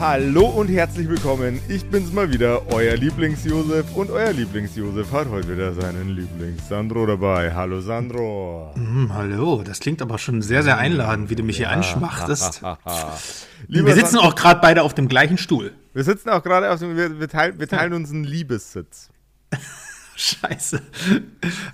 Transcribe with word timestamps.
Hallo 0.00 0.46
und 0.46 0.68
herzlich 0.68 1.08
willkommen. 1.08 1.60
Ich 1.68 1.84
bin's 1.90 2.12
mal 2.12 2.30
wieder, 2.32 2.62
euer 2.72 2.94
Lieblings-Josef. 2.96 3.96
Und 3.96 4.10
euer 4.10 4.32
Lieblings-Josef 4.32 5.10
hat 5.12 5.28
heute 5.28 5.50
wieder 5.52 5.72
seinen 5.74 6.10
Lieblings-Sandro 6.10 7.06
dabei. 7.06 7.52
Hallo 7.54 7.80
Sandro. 7.80 8.70
Hm, 8.74 9.12
hallo, 9.12 9.62
das 9.64 9.80
klingt 9.80 10.00
aber 10.00 10.18
schon 10.18 10.40
sehr, 10.42 10.62
sehr 10.62 10.78
einladend, 10.78 11.30
wie 11.30 11.34
du 11.34 11.42
mich 11.42 11.56
hier 11.56 11.70
anschmachtest. 11.70 12.62
Wir 13.68 13.94
sitzen 13.94 14.16
San- 14.16 14.20
auch 14.24 14.34
gerade 14.36 14.60
beide 14.60 14.82
auf 14.82 14.94
dem 14.94 15.08
gleichen 15.08 15.36
Stuhl. 15.36 15.72
wir 15.92 16.04
sitzen 16.04 16.28
auch 16.28 16.42
gerade 16.44 16.70
auf 16.70 16.78
dem, 16.78 16.96
wir, 16.96 17.18
wir, 17.18 17.28
teilen, 17.28 17.58
wir 17.58 17.66
teilen 17.66 17.92
uns 17.92 18.10
einen 18.12 18.22
Liebessitz. 18.24 19.08
Scheiße. 20.20 20.82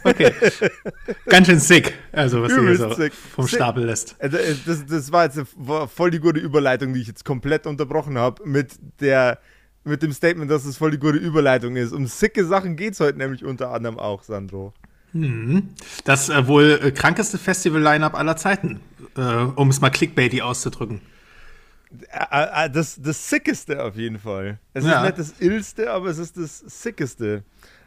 Okay. 0.05 0.33
Ganz 1.27 1.47
schön 1.47 1.59
sick. 1.61 1.95
Also, 2.13 2.43
was 2.43 2.49
du 2.51 2.61
hier 2.61 2.73
Übelst 2.75 2.83
so 2.83 2.95
sick. 2.95 3.13
vom 3.15 3.47
Sick. 3.47 3.57
Stapel 3.57 3.87
lässt. 3.87 4.17
Also, 4.19 4.37
äh, 4.37 4.55
das, 4.67 4.85
das 4.85 5.11
war 5.13 5.25
jetzt 5.25 5.39
eine, 5.39 5.89
voll 5.89 6.11
die 6.11 6.19
gute 6.21 6.41
Überleitung, 6.41 6.93
die 6.93 7.01
ich 7.01 7.07
jetzt 7.07 7.25
komplett 7.25 7.67
unterbrochen 7.67 8.19
habe 8.19 8.47
mit 8.47 8.73
der 9.01 9.39
mit 9.87 10.03
dem 10.03 10.13
Statement, 10.13 10.51
dass 10.51 10.65
es 10.65 10.77
voll 10.79 10.91
die 10.93 10.99
gute 10.99 11.19
Überleitung 11.19 11.77
ist. 11.77 11.93
Um 11.93 12.07
sicke 12.07 12.45
Sachen 12.47 12.77
geht's 12.77 13.01
heute 13.01 13.19
nämlich 13.19 13.45
unter 13.45 13.71
anderem 13.71 13.99
auch, 13.99 14.23
Sandro. 14.23 14.73
Das 16.05 16.29
äh, 16.29 16.47
wohl 16.47 16.81
äh, 16.83 16.91
krankeste 16.91 17.39
Festival-Line-Up 17.39 18.15
aller 18.15 18.37
Zeiten, 18.37 18.81
äh, 19.17 19.21
um 19.21 19.71
es 19.71 19.81
mal 19.81 19.91
clickbaity 19.91 20.43
auszudrücken. 20.43 21.01
Äh, 22.31 22.65
äh, 22.67 22.71
Das, 22.71 23.01
das 23.01 23.29
Sickeste 23.31 23.83
auf 23.85 23.95
jeden 23.97 24.19
Fall. 24.19 24.59
Es 24.73 24.85
Ja. 24.85 25.05
ist 25.05 25.19
nicht 25.19 25.19
das 25.19 25.41
Illste, 25.41 25.91
aber 25.93 26.09
es 26.09 26.19
ist 26.19 26.37
das 26.37 26.59
Sickeste. 26.59 27.45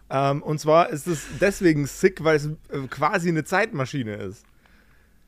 Ähm, 0.10 0.42
und 0.42 0.60
zwar 0.60 0.90
ist 0.90 1.08
es 1.08 1.26
deswegen 1.40 1.86
sick, 1.86 2.24
weil 2.24 2.38
es 2.38 2.46
äh, 2.46 2.88
quasi 2.90 3.30
eine 3.30 3.44
Zeitmaschine 3.44 4.16
ist. 4.16 4.46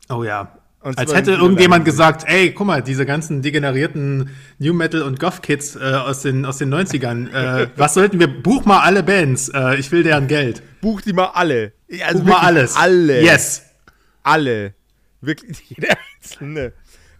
Oh 0.10 0.24
ja. 0.24 0.58
Und 0.82 0.98
Als 0.98 1.14
hätte 1.14 1.32
irgendjemand 1.32 1.84
gesagt, 1.84 2.24
ey, 2.26 2.54
guck 2.54 2.68
mal, 2.68 2.82
diese 2.82 3.06
ganzen 3.06 3.42
degenerierten 3.42 4.30
New 4.60 4.74
Metal 4.74 5.02
und 5.02 5.20
Goth-Kids 5.20 5.76
äh, 5.76 5.80
aus, 5.80 6.22
den, 6.22 6.46
aus 6.46 6.58
den 6.58 6.74
90ern, 6.74 7.30
äh, 7.34 7.68
was 7.76 7.96
sollten 7.96 8.18
wir, 8.20 8.28
buch 8.28 8.64
mal 8.64 8.80
alle 8.80 9.04
Bands, 9.04 9.50
äh, 9.50 9.76
ich 9.76 9.92
will 9.92 10.04
deren 10.04 10.28
Geld. 10.28 10.64
Buch 10.80 11.02
die 11.02 11.12
mal 11.12 11.32
alle. 11.34 11.74
Also 12.06 12.20
Buch 12.20 12.30
mal 12.30 12.40
alles. 12.40 12.78
Alle. 12.78 13.22
Yes. 13.22 13.64
Alle. 14.24 14.74
Wirklich 15.20 15.60
jeder 15.70 15.98
einzelne. 16.16 16.72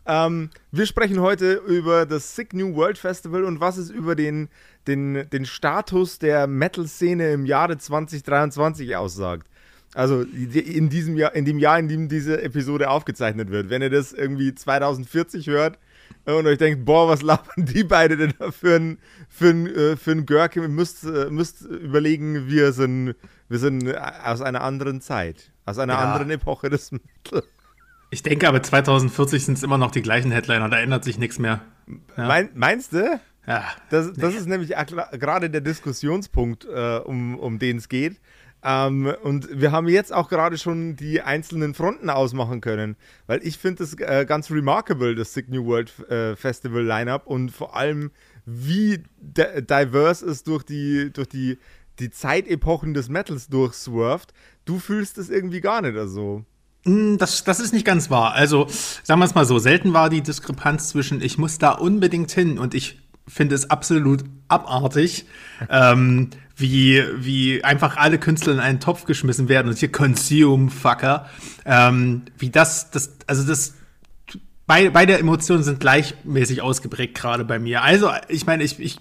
Ähm, 0.06 0.50
wir 0.72 0.86
sprechen 0.86 1.20
heute 1.20 1.56
über 1.68 2.06
das 2.06 2.36
Sick 2.36 2.54
New 2.54 2.76
World 2.76 2.98
Festival 2.98 3.44
und 3.44 3.60
was 3.60 3.76
es 3.76 3.90
über 3.90 4.16
den, 4.16 4.48
den, 4.90 5.30
den 5.30 5.46
Status 5.46 6.20
der 6.20 6.48
Metal-Szene 6.48 7.32
im 7.32 7.46
Jahre 7.46 7.78
2023 7.78 8.96
aussagt. 8.98 9.48
Also 9.96 10.22
in 10.22 10.90
diesem 10.90 11.18
Jahr, 11.18 11.34
in 11.34 11.46
dem 11.46 11.58
Jahr, 11.58 11.80
in 11.80 11.88
dem 11.88 12.10
diese 12.10 12.42
Episode 12.44 12.90
aufgezeichnet 12.90 13.50
wird. 13.50 13.70
Wenn 13.70 13.82
ihr 13.82 13.90
das 13.90 14.14
irgendwie 14.14 14.54
2040 14.54 15.48
hört 15.48 15.80
und 16.26 16.46
euch 16.46 16.60
denkt, 16.60 16.86
boah, 16.86 17.08
was 17.10 17.22
labern 17.24 17.66
die 17.66 17.84
beide 17.84 18.16
denn 18.18 18.34
da 18.38 18.52
für 18.52 18.76
ein, 18.76 18.98
für 19.30 19.50
ein, 19.50 19.66
äh, 19.68 19.96
für 19.98 20.12
ein 20.12 20.26
Görke, 20.28 20.68
müsst, 20.68 21.06
äh, 21.06 21.30
müsst 21.32 21.62
überlegen, 21.62 22.48
wir 22.48 22.72
sind, 22.72 23.16
wir 23.48 23.58
sind 23.58 23.88
äh, 23.88 24.00
aus 24.24 24.42
einer 24.42 24.62
anderen 24.62 25.02
Zeit, 25.02 25.52
aus 25.66 25.80
einer 25.80 25.94
Ja. 25.94 26.00
anderen 26.12 26.30
Epoche 26.30 26.70
des 26.70 26.92
Metal. 26.92 27.44
Ich 28.12 28.22
denke 28.24 28.48
aber 28.48 28.62
2040 28.62 29.44
sind 29.46 29.58
es 29.58 29.64
immer 29.64 29.78
noch 29.80 29.92
die 29.92 30.02
gleichen 30.04 30.32
Headliner, 30.32 30.70
da 30.70 30.80
ändert 30.80 31.04
sich 31.04 31.18
nichts 31.18 31.40
mehr. 31.40 31.62
Ja. 32.16 32.28
Mein, 32.28 32.50
meinst 32.54 32.94
du? 32.94 33.20
Ja. 33.50 33.66
Das, 33.90 34.14
das 34.14 34.36
ist 34.36 34.48
nämlich 34.48 34.70
gerade 35.14 35.50
der 35.50 35.62
Diskussionspunkt, 35.62 36.66
äh, 36.66 37.00
um, 37.04 37.38
um 37.40 37.58
den 37.60 37.78
es 37.78 37.90
geht. 37.90 38.22
Ähm, 38.62 39.14
und 39.24 39.48
wir 39.60 39.72
haben 39.72 39.88
jetzt 39.88 40.14
auch 40.14 40.30
gerade 40.30 40.58
schon 40.58 40.96
die 40.98 41.22
einzelnen 41.22 41.74
Fronten 41.74 42.10
ausmachen 42.10 42.62
können, 42.62 42.98
weil 43.26 43.40
ich 43.42 43.58
finde 43.58 43.84
es 43.84 43.94
äh, 44.00 44.26
ganz 44.28 44.52
remarkable, 44.52 45.16
das 45.16 45.34
Sick 45.34 45.50
New 45.50 45.66
World 45.66 45.98
äh, 46.10 46.36
Festival 46.36 46.84
Lineup 46.84 47.26
und 47.26 47.52
vor 47.52 47.76
allem, 47.76 48.12
wie 48.46 49.02
di- 49.18 49.62
diverse 49.62 50.26
es 50.26 50.44
durch 50.44 50.64
die, 50.64 51.10
durch 51.12 51.30
die, 51.30 51.58
die 52.00 52.10
Zeitepochen 52.12 52.94
des 52.94 53.08
Metals 53.10 53.48
durchswerft. 53.48 54.34
Du 54.66 54.78
fühlst 54.78 55.18
es 55.18 55.30
irgendwie 55.30 55.62
gar 55.62 55.82
nicht 55.82 55.98
also. 55.98 56.44
Hm, 56.84 57.18
Das, 57.18 57.46
das 57.46 57.62
ist 57.62 57.74
nicht 57.74 57.86
ganz 57.86 58.10
wahr. 58.10 58.34
Also, 58.34 58.68
sagen 59.04 59.22
wir 59.22 59.26
es 59.26 59.36
mal 59.36 59.46
so, 59.46 59.58
selten 59.58 59.94
war 59.94 60.10
die 60.10 60.22
Diskrepanz 60.22 60.90
zwischen, 60.90 61.22
ich 61.22 61.38
muss 61.38 61.58
da 61.60 61.72
unbedingt 61.72 62.32
hin 62.32 62.60
und 62.60 62.74
ich 62.74 63.00
finde 63.30 63.56
es 63.56 63.70
absolut 63.70 64.24
abartig, 64.48 65.26
ähm, 65.70 66.30
wie, 66.56 67.04
wie 67.16 67.64
einfach 67.64 67.96
alle 67.96 68.18
Künstler 68.18 68.54
in 68.54 68.60
einen 68.60 68.80
Topf 68.80 69.06
geschmissen 69.06 69.48
werden 69.48 69.70
und 69.70 69.78
hier 69.78 69.92
Consume, 69.92 70.70
Fucker. 70.70 71.30
Ähm, 71.66 72.24
wie 72.38 72.50
das, 72.50 72.92
das, 72.92 73.16
also 73.28 73.44
das, 73.48 73.76
beide, 74.70 74.92
beide 74.92 75.18
Emotionen 75.18 75.64
sind 75.64 75.80
gleichmäßig 75.80 76.62
ausgeprägt 76.62 77.16
gerade 77.16 77.44
bei 77.44 77.60
mir. 77.60 77.82
Also, 77.82 78.12
ich 78.28 78.46
meine, 78.46 78.64
ich, 78.64 78.80
ich, 78.80 79.00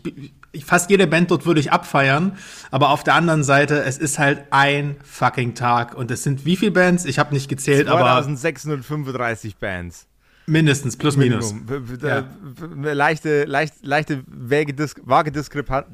ich, 0.53 0.65
fast 0.65 0.91
jede 0.91 1.07
Band 1.07 1.31
dort 1.31 1.47
würde 1.47 1.61
ich 1.61 1.71
abfeiern, 1.71 2.37
aber 2.71 2.91
auf 2.91 3.05
der 3.05 3.15
anderen 3.15 3.45
Seite, 3.45 3.83
es 3.83 3.99
ist 3.99 4.19
halt 4.19 4.47
ein 4.51 4.97
fucking 5.05 5.55
Tag 5.55 5.95
und 5.95 6.11
es 6.11 6.23
sind 6.23 6.45
wie 6.45 6.57
viele 6.57 6.73
Bands? 6.73 7.05
Ich 7.05 7.19
habe 7.19 7.35
nicht 7.35 7.49
gezählt, 7.49 7.87
aber 7.87 8.23
2635 8.23 9.57
Bands. 9.57 10.08
Mindestens 10.49 10.97
plus 10.97 11.17
minus. 11.17 11.53
Minimum. 11.53 11.99
Ja. 12.03 12.25
leichte, 12.93 13.45
leicht, 13.45 13.75
leichte 13.83 14.23
vage, 14.27 14.75
Dis 14.75 14.95
vage 15.03 15.31
Diskrepanz. 15.31 15.87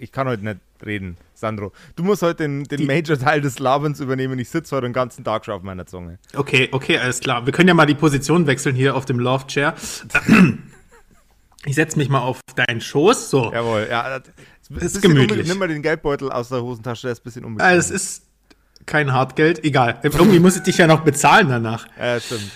Ich 0.00 0.12
kann 0.12 0.28
heute 0.28 0.44
nicht 0.44 0.58
reden, 0.84 1.16
Sandro. 1.34 1.72
Du 1.96 2.02
musst 2.04 2.22
heute 2.22 2.44
den, 2.44 2.64
den 2.64 2.86
Major-Teil 2.86 3.40
des 3.40 3.58
Laberns 3.58 4.00
übernehmen. 4.00 4.38
Ich 4.38 4.48
sitze 4.48 4.76
heute 4.76 4.86
den 4.86 4.92
ganzen 4.92 5.24
Tag 5.24 5.44
schon 5.44 5.54
auf 5.54 5.62
meiner 5.62 5.86
Zunge. 5.86 6.18
Okay, 6.34 6.68
okay, 6.72 6.98
alles 6.98 7.20
klar. 7.20 7.46
Wir 7.46 7.52
können 7.52 7.68
ja 7.68 7.74
mal 7.74 7.86
die 7.86 7.94
Position 7.94 8.46
wechseln 8.46 8.76
hier 8.76 8.96
auf 8.96 9.04
dem 9.04 9.18
Loft 9.18 9.48
Chair. 9.48 9.74
Ich 11.64 11.74
setze 11.74 11.98
mich 11.98 12.08
mal 12.08 12.20
auf 12.20 12.40
deinen 12.54 12.80
Schoß. 12.80 13.30
So. 13.30 13.52
Jawohl, 13.52 13.88
ja. 13.90 14.20
Das 14.68 14.82
ist, 14.82 15.02
gemütlich. 15.02 15.46
Nimm 15.48 15.58
mal 15.58 15.68
den 15.68 15.82
Geldbeutel 15.82 16.30
aus 16.30 16.48
der 16.48 16.62
Hosentasche, 16.62 17.02
der 17.08 17.12
ist 17.12 17.20
ein 17.20 17.24
bisschen 17.24 17.44
unbequem. 17.44 17.66
Also, 17.66 17.94
es 17.94 18.02
ist 18.02 18.22
kein 18.84 19.12
Hartgeld. 19.12 19.64
Egal. 19.64 19.98
Irgendwie 20.02 20.38
muss 20.38 20.56
ich 20.56 20.62
dich 20.62 20.78
ja 20.78 20.86
noch 20.86 21.00
bezahlen 21.00 21.48
danach. 21.48 21.86
Ja, 21.98 22.20
stimmt. 22.20 22.50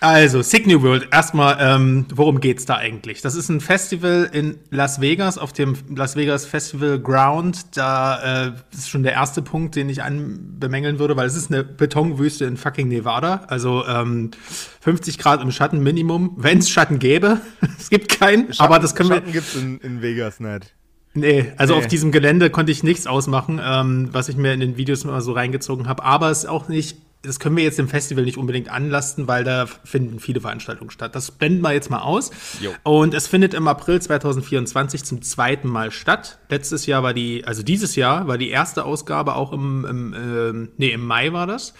Also, 0.00 0.42
Signal 0.42 0.82
World, 0.82 1.08
erstmal, 1.10 1.56
ähm, 1.58 2.04
worum 2.14 2.40
geht's 2.40 2.66
da 2.66 2.76
eigentlich? 2.76 3.22
Das 3.22 3.34
ist 3.34 3.48
ein 3.48 3.60
Festival 3.60 4.28
in 4.30 4.58
Las 4.70 5.00
Vegas, 5.00 5.38
auf 5.38 5.54
dem 5.54 5.74
Las 5.94 6.16
Vegas 6.16 6.44
Festival 6.44 7.00
Ground. 7.00 7.76
Da 7.76 8.48
äh, 8.48 8.52
ist 8.72 8.90
schon 8.90 9.02
der 9.02 9.12
erste 9.12 9.40
Punkt, 9.40 9.74
den 9.74 9.88
ich 9.88 10.02
anbemängeln 10.02 10.98
würde, 10.98 11.16
weil 11.16 11.26
es 11.26 11.34
ist 11.34 11.50
eine 11.50 11.64
Betonwüste 11.64 12.44
in 12.44 12.58
fucking 12.58 12.88
Nevada. 12.88 13.44
Also 13.48 13.86
ähm, 13.86 14.32
50 14.80 15.18
Grad 15.18 15.40
im 15.42 15.50
Schatten 15.50 15.82
Minimum, 15.82 16.34
wenn 16.36 16.58
es 16.58 16.68
Schatten 16.68 16.98
gäbe. 16.98 17.40
es 17.78 17.88
gibt 17.88 18.10
keinen, 18.20 18.48
aber 18.58 18.78
das 18.78 18.94
können 18.94 19.08
wir. 19.08 19.16
Schatten 19.16 19.32
gibt's 19.32 19.54
in, 19.54 19.78
in 19.78 20.02
Vegas 20.02 20.40
nicht. 20.40 20.74
Nee, 21.14 21.52
also 21.56 21.72
Nee. 21.72 21.80
auf 21.80 21.86
diesem 21.86 22.12
Gelände 22.12 22.50
konnte 22.50 22.70
ich 22.70 22.82
nichts 22.82 23.06
ausmachen, 23.06 23.58
ähm, 23.64 24.10
was 24.12 24.28
ich 24.28 24.36
mir 24.36 24.52
in 24.52 24.60
den 24.60 24.76
Videos 24.76 25.04
mal 25.04 25.22
so 25.22 25.32
reingezogen 25.32 25.88
habe. 25.88 26.04
Aber 26.04 26.30
es 26.30 26.40
ist 26.40 26.46
auch 26.46 26.68
nicht, 26.68 26.98
das 27.26 27.40
können 27.40 27.56
wir 27.56 27.64
jetzt 27.64 27.78
dem 27.78 27.88
Festival 27.88 28.24
nicht 28.24 28.38
unbedingt 28.38 28.68
anlasten, 28.68 29.28
weil 29.28 29.44
da 29.44 29.66
finden 29.66 30.20
viele 30.20 30.40
Veranstaltungen 30.40 30.90
statt. 30.90 31.14
Das 31.14 31.30
blenden 31.30 31.62
wir 31.62 31.72
jetzt 31.72 31.90
mal 31.90 32.00
aus. 32.00 32.30
Jo. 32.60 32.72
Und 32.82 33.14
es 33.14 33.26
findet 33.26 33.54
im 33.54 33.68
April 33.68 34.00
2024 34.00 35.04
zum 35.04 35.22
zweiten 35.22 35.68
Mal 35.68 35.90
statt. 35.90 36.38
Letztes 36.48 36.86
Jahr 36.86 37.02
war 37.02 37.14
die, 37.14 37.44
also 37.44 37.62
dieses 37.62 37.96
Jahr 37.96 38.28
war 38.28 38.38
die 38.38 38.50
erste 38.50 38.84
Ausgabe 38.84 39.34
auch 39.34 39.52
im, 39.52 39.84
im 39.84 40.14
ähm, 40.14 40.68
nee, 40.76 40.90
im 40.90 41.04
Mai 41.04 41.32
war 41.32 41.46
das. 41.46 41.74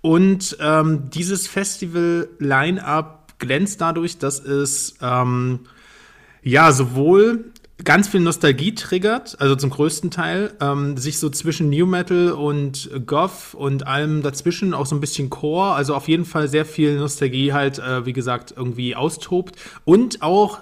Und 0.00 0.56
ähm, 0.60 1.10
dieses 1.10 1.46
Festival-Line-Up 1.46 3.34
glänzt 3.38 3.80
dadurch, 3.80 4.18
dass 4.18 4.40
es 4.40 4.96
ähm, 5.00 5.60
ja, 6.42 6.72
sowohl 6.72 7.52
ganz 7.82 8.08
viel 8.08 8.20
Nostalgie 8.20 8.74
triggert, 8.74 9.40
also 9.40 9.56
zum 9.56 9.70
größten 9.70 10.10
Teil, 10.10 10.54
ähm, 10.60 10.96
sich 10.96 11.18
so 11.18 11.28
zwischen 11.28 11.70
New 11.70 11.86
Metal 11.86 12.30
und 12.30 12.88
Goth 13.06 13.54
und 13.54 13.86
allem 13.86 14.22
dazwischen 14.22 14.74
auch 14.74 14.86
so 14.86 14.94
ein 14.94 15.00
bisschen 15.00 15.28
Core, 15.28 15.74
also 15.74 15.94
auf 15.94 16.06
jeden 16.06 16.24
Fall 16.24 16.48
sehr 16.48 16.64
viel 16.64 16.96
Nostalgie 16.96 17.52
halt, 17.52 17.80
äh, 17.80 18.06
wie 18.06 18.12
gesagt, 18.12 18.54
irgendwie 18.56 18.94
austobt 18.94 19.56
und 19.84 20.22
auch 20.22 20.60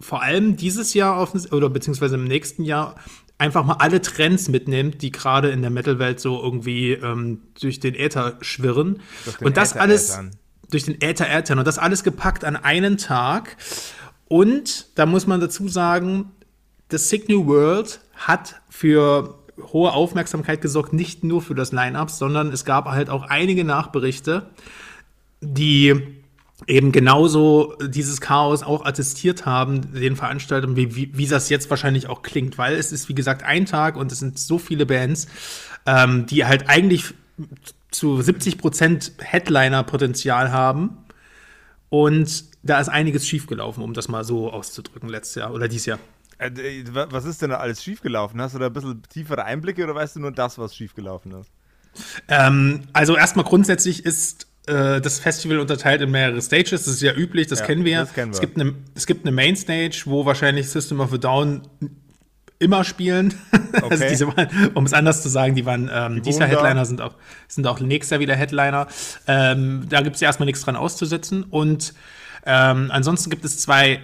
vor 0.00 0.22
allem 0.22 0.56
dieses 0.56 0.92
Jahr 0.92 1.18
offens- 1.18 1.50
oder 1.50 1.70
beziehungsweise 1.70 2.16
im 2.16 2.24
nächsten 2.24 2.64
Jahr 2.64 2.96
einfach 3.38 3.64
mal 3.64 3.76
alle 3.78 4.02
Trends 4.02 4.48
mitnimmt, 4.48 5.00
die 5.00 5.10
gerade 5.10 5.48
in 5.48 5.62
der 5.62 5.70
Metal-Welt 5.70 6.20
so 6.20 6.40
irgendwie 6.42 6.92
ähm, 6.92 7.42
durch 7.60 7.80
den 7.80 7.94
Äther 7.94 8.36
schwirren. 8.42 9.00
Den 9.40 9.46
Und 9.46 9.56
das 9.56 9.72
Äther 9.72 9.80
alles 9.80 10.20
durch 10.70 10.84
den 10.84 11.00
Äther 11.00 11.30
Äther 11.30 11.56
und 11.56 11.66
das 11.66 11.78
alles 11.78 12.02
gepackt 12.04 12.44
an 12.44 12.56
einen 12.56 12.96
Tag. 12.96 13.56
Und 14.28 14.86
da 14.94 15.06
muss 15.06 15.26
man 15.26 15.40
dazu 15.40 15.68
sagen, 15.68 16.30
das 16.88 17.08
Sick 17.08 17.28
New 17.28 17.46
World 17.46 18.00
hat 18.14 18.60
für 18.68 19.38
hohe 19.72 19.92
Aufmerksamkeit 19.92 20.60
gesorgt, 20.60 20.92
nicht 20.92 21.24
nur 21.24 21.42
für 21.42 21.54
das 21.54 21.72
Line-Up, 21.72 22.10
sondern 22.10 22.52
es 22.52 22.64
gab 22.64 22.86
halt 22.86 23.10
auch 23.10 23.22
einige 23.24 23.64
Nachberichte, 23.64 24.50
die 25.40 26.00
eben 26.66 26.92
genauso 26.92 27.74
dieses 27.80 28.20
Chaos 28.20 28.62
auch 28.62 28.84
attestiert 28.84 29.44
haben, 29.44 29.92
den 29.92 30.16
Veranstaltern, 30.16 30.76
wie, 30.76 30.94
wie, 30.94 31.10
wie 31.16 31.26
das 31.26 31.48
jetzt 31.48 31.68
wahrscheinlich 31.68 32.08
auch 32.08 32.22
klingt, 32.22 32.58
weil 32.58 32.74
es 32.74 32.92
ist, 32.92 33.08
wie 33.08 33.14
gesagt, 33.14 33.42
ein 33.42 33.66
Tag 33.66 33.96
und 33.96 34.10
es 34.12 34.20
sind 34.20 34.38
so 34.38 34.58
viele 34.58 34.86
Bands, 34.86 35.26
ähm, 35.86 36.26
die 36.26 36.44
halt 36.44 36.68
eigentlich 36.68 37.14
zu 37.90 38.20
70 38.20 38.58
Prozent 38.58 39.12
Headliner-Potenzial 39.18 40.52
haben. 40.52 40.98
Und 41.90 42.44
da 42.64 42.80
ist 42.80 42.88
einiges 42.88 43.28
schiefgelaufen, 43.28 43.82
um 43.82 43.94
das 43.94 44.08
mal 44.08 44.24
so 44.24 44.50
auszudrücken, 44.50 45.08
letztes 45.08 45.36
Jahr 45.36 45.52
oder 45.52 45.68
dieses 45.68 45.86
Jahr. 45.86 45.98
Äh, 46.38 46.50
was 46.92 47.24
ist 47.24 47.42
denn 47.42 47.50
da 47.50 47.58
alles 47.58 47.84
schiefgelaufen? 47.84 48.40
Hast 48.40 48.54
du 48.54 48.58
da 48.58 48.66
ein 48.66 48.72
bisschen 48.72 49.02
tiefere 49.08 49.44
Einblicke 49.44 49.84
oder 49.84 49.94
weißt 49.94 50.16
du 50.16 50.20
nur 50.20 50.32
das, 50.32 50.58
was 50.58 50.74
schiefgelaufen 50.74 51.32
ist? 51.32 51.50
Ähm, 52.28 52.82
also 52.92 53.16
erstmal 53.16 53.44
grundsätzlich 53.44 54.04
ist 54.04 54.48
äh, 54.66 55.00
das 55.00 55.20
Festival 55.20 55.58
unterteilt 55.58 56.00
in 56.00 56.10
mehrere 56.10 56.40
Stages. 56.40 56.70
Das 56.84 56.88
ist 56.88 57.02
ja 57.02 57.12
üblich, 57.12 57.46
das 57.46 57.60
ja, 57.60 57.66
kennen 57.66 57.84
wir. 57.84 58.06
Kennen 58.06 58.32
wir. 58.32 58.34
Es, 58.34 58.40
gibt 58.40 58.58
eine, 58.58 58.74
es 58.94 59.06
gibt 59.06 59.26
eine 59.26 59.32
Main 59.32 59.56
Stage, 59.56 60.04
wo 60.06 60.24
wahrscheinlich 60.26 60.68
System 60.68 61.00
of 61.00 61.12
a 61.12 61.18
Down 61.18 61.62
immer 62.58 62.84
spielen. 62.84 63.34
Okay. 63.74 64.04
also 64.04 64.32
um 64.74 64.86
es 64.86 64.92
anders 64.92 65.20
zu 65.20 65.28
sagen, 65.28 65.56
die 65.56 65.66
waren 65.66 65.90
ähm, 65.92 66.14
die 66.14 66.20
dieser 66.22 66.46
Headliner 66.46 66.86
sind 66.86 67.00
auch, 67.00 67.16
sind 67.48 67.66
auch 67.66 67.80
nächstes 67.80 68.10
Jahr 68.10 68.20
wieder 68.20 68.36
Headliner. 68.36 68.86
Ähm, 69.26 69.86
da 69.88 70.00
gibt 70.00 70.14
es 70.14 70.20
ja 70.20 70.28
erstmal 70.28 70.46
nichts 70.46 70.62
dran 70.62 70.76
auszusetzen. 70.76 71.42
Und 71.42 71.92
ähm, 72.44 72.90
ansonsten 72.90 73.30
gibt 73.30 73.44
es 73.44 73.58
zwei 73.58 74.00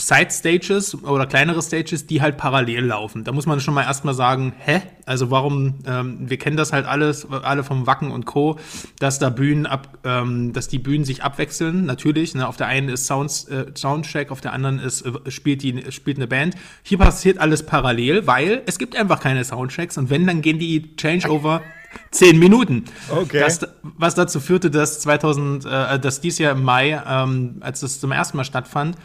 Side-Stages 0.00 1.02
oder 1.02 1.26
kleinere 1.26 1.60
Stages, 1.60 2.06
die 2.06 2.22
halt 2.22 2.36
parallel 2.36 2.84
laufen. 2.86 3.24
Da 3.24 3.32
muss 3.32 3.46
man 3.46 3.60
schon 3.60 3.74
mal 3.74 3.82
erstmal 3.82 4.14
sagen, 4.14 4.54
hä? 4.58 4.80
Also 5.06 5.30
warum, 5.30 5.80
ähm, 5.86 6.30
wir 6.30 6.38
kennen 6.38 6.56
das 6.56 6.72
halt 6.72 6.86
alles, 6.86 7.26
alle 7.30 7.64
vom 7.64 7.86
Wacken 7.86 8.10
und 8.10 8.24
Co., 8.24 8.58
dass 9.00 9.18
da 9.18 9.30
Bühnen 9.30 9.66
ab, 9.66 9.98
ähm, 10.04 10.52
dass 10.52 10.68
die 10.68 10.78
Bühnen 10.78 11.04
sich 11.04 11.24
abwechseln, 11.24 11.84
natürlich. 11.84 12.34
Ne? 12.34 12.46
Auf 12.46 12.56
der 12.56 12.68
einen 12.68 12.88
ist 12.88 13.06
Sounds, 13.06 13.44
äh, 13.44 13.66
Soundcheck, 13.76 14.30
auf 14.30 14.40
der 14.40 14.52
anderen 14.52 14.78
ist, 14.78 15.02
äh, 15.02 15.30
spielt, 15.30 15.62
die, 15.62 15.90
spielt 15.90 16.18
eine 16.18 16.28
Band. 16.28 16.54
Hier 16.82 16.98
passiert 16.98 17.38
alles 17.38 17.66
parallel, 17.66 18.26
weil 18.26 18.62
es 18.66 18.78
gibt 18.78 18.96
einfach 18.96 19.20
keine 19.20 19.44
Soundchecks 19.44 19.98
und 19.98 20.10
wenn, 20.10 20.26
dann 20.26 20.42
gehen 20.42 20.58
die 20.58 20.94
Changeover 20.96 21.62
zehn 22.10 22.38
Minuten. 22.38 22.84
Okay. 23.10 23.40
Das, 23.40 23.60
was 23.82 24.14
dazu 24.14 24.40
führte, 24.40 24.70
dass 24.70 25.00
2000, 25.00 25.64
äh, 25.64 25.98
dass 25.98 26.20
dies 26.20 26.38
Jahr 26.38 26.52
im 26.52 26.62
Mai, 26.62 27.02
ähm, 27.06 27.56
als 27.60 27.82
es 27.82 28.00
zum 28.00 28.12
ersten 28.12 28.36
Mal 28.36 28.44
stattfand, 28.44 28.96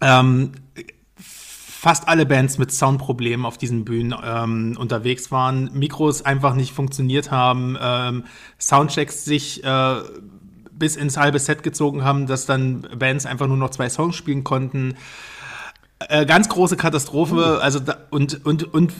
ähm, 0.00 0.52
fast 1.16 2.08
alle 2.08 2.26
Bands 2.26 2.58
mit 2.58 2.72
Soundproblemen 2.72 3.46
auf 3.46 3.56
diesen 3.56 3.84
Bühnen 3.84 4.14
ähm, 4.24 4.76
unterwegs 4.78 5.30
waren, 5.30 5.70
Mikros 5.74 6.22
einfach 6.22 6.54
nicht 6.54 6.72
funktioniert 6.72 7.30
haben, 7.30 7.76
ähm, 7.80 8.24
Soundchecks 8.58 9.24
sich 9.24 9.62
äh, 9.62 9.96
bis 10.72 10.96
ins 10.96 11.16
halbe 11.16 11.38
Set 11.38 11.62
gezogen 11.62 12.04
haben, 12.04 12.26
dass 12.26 12.46
dann 12.46 12.82
Bands 12.98 13.26
einfach 13.26 13.46
nur 13.46 13.56
noch 13.56 13.70
zwei 13.70 13.88
Songs 13.88 14.16
spielen 14.16 14.42
konnten. 14.44 14.96
Äh, 16.00 16.26
ganz 16.26 16.48
große 16.48 16.76
Katastrophe, 16.76 17.58
uh. 17.58 17.60
also 17.60 17.80
da, 17.80 17.96
und, 18.10 18.44
und, 18.44 18.72
und 18.74 18.92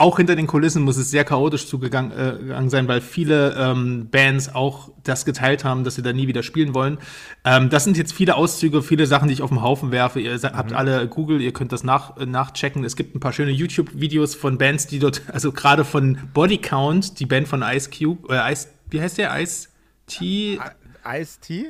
auch 0.00 0.16
hinter 0.16 0.34
den 0.34 0.46
Kulissen 0.46 0.82
muss 0.82 0.96
es 0.96 1.10
sehr 1.10 1.24
chaotisch 1.24 1.66
zugegangen 1.66 2.10
äh, 2.10 2.70
sein, 2.70 2.88
weil 2.88 3.02
viele 3.02 3.54
ähm, 3.54 4.08
Bands 4.10 4.54
auch 4.54 4.90
das 5.04 5.26
geteilt 5.26 5.62
haben, 5.62 5.84
dass 5.84 5.96
sie 5.96 6.02
da 6.02 6.14
nie 6.14 6.26
wieder 6.26 6.42
spielen 6.42 6.74
wollen. 6.74 6.96
Ähm, 7.44 7.68
das 7.68 7.84
sind 7.84 7.98
jetzt 7.98 8.14
viele 8.14 8.36
Auszüge, 8.36 8.82
viele 8.82 9.06
Sachen, 9.06 9.28
die 9.28 9.34
ich 9.34 9.42
auf 9.42 9.50
den 9.50 9.60
Haufen 9.60 9.92
werfe. 9.92 10.18
Ihr 10.18 10.38
mhm. 10.38 10.42
habt 10.42 10.72
alle 10.72 11.06
Google, 11.06 11.42
ihr 11.42 11.52
könnt 11.52 11.72
das 11.72 11.84
nach, 11.84 12.16
äh, 12.16 12.24
nachchecken. 12.24 12.82
Es 12.82 12.96
gibt 12.96 13.14
ein 13.14 13.20
paar 13.20 13.34
schöne 13.34 13.50
YouTube-Videos 13.50 14.34
von 14.34 14.56
Bands, 14.56 14.86
die 14.86 15.00
dort, 15.00 15.22
also 15.30 15.52
gerade 15.52 15.84
von 15.84 16.16
Body 16.32 16.58
Count, 16.58 17.20
die 17.20 17.26
Band 17.26 17.46
von 17.46 17.62
Ice 17.62 17.90
Cube, 17.90 18.34
äh, 18.34 18.52
Ice, 18.52 18.68
wie 18.88 19.02
heißt 19.02 19.18
der? 19.18 19.38
Ice 19.38 19.68
T? 20.06 20.58
Ice 21.06 21.40
T? 21.40 21.66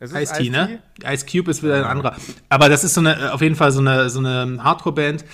Ice-T, 0.00 0.50
ne? 0.50 0.80
Ice 1.04 1.24
Cube 1.24 1.50
ist 1.50 1.62
wieder 1.62 1.76
ein 1.76 1.84
anderer. 1.84 2.16
Aber 2.48 2.68
das 2.68 2.84
ist 2.84 2.94
so 2.94 3.00
eine, 3.00 3.32
auf 3.32 3.40
jeden 3.40 3.56
Fall 3.56 3.72
so 3.72 3.80
eine, 3.80 4.10
so 4.10 4.18
eine 4.18 4.62
Hardcore-Band. 4.62 5.24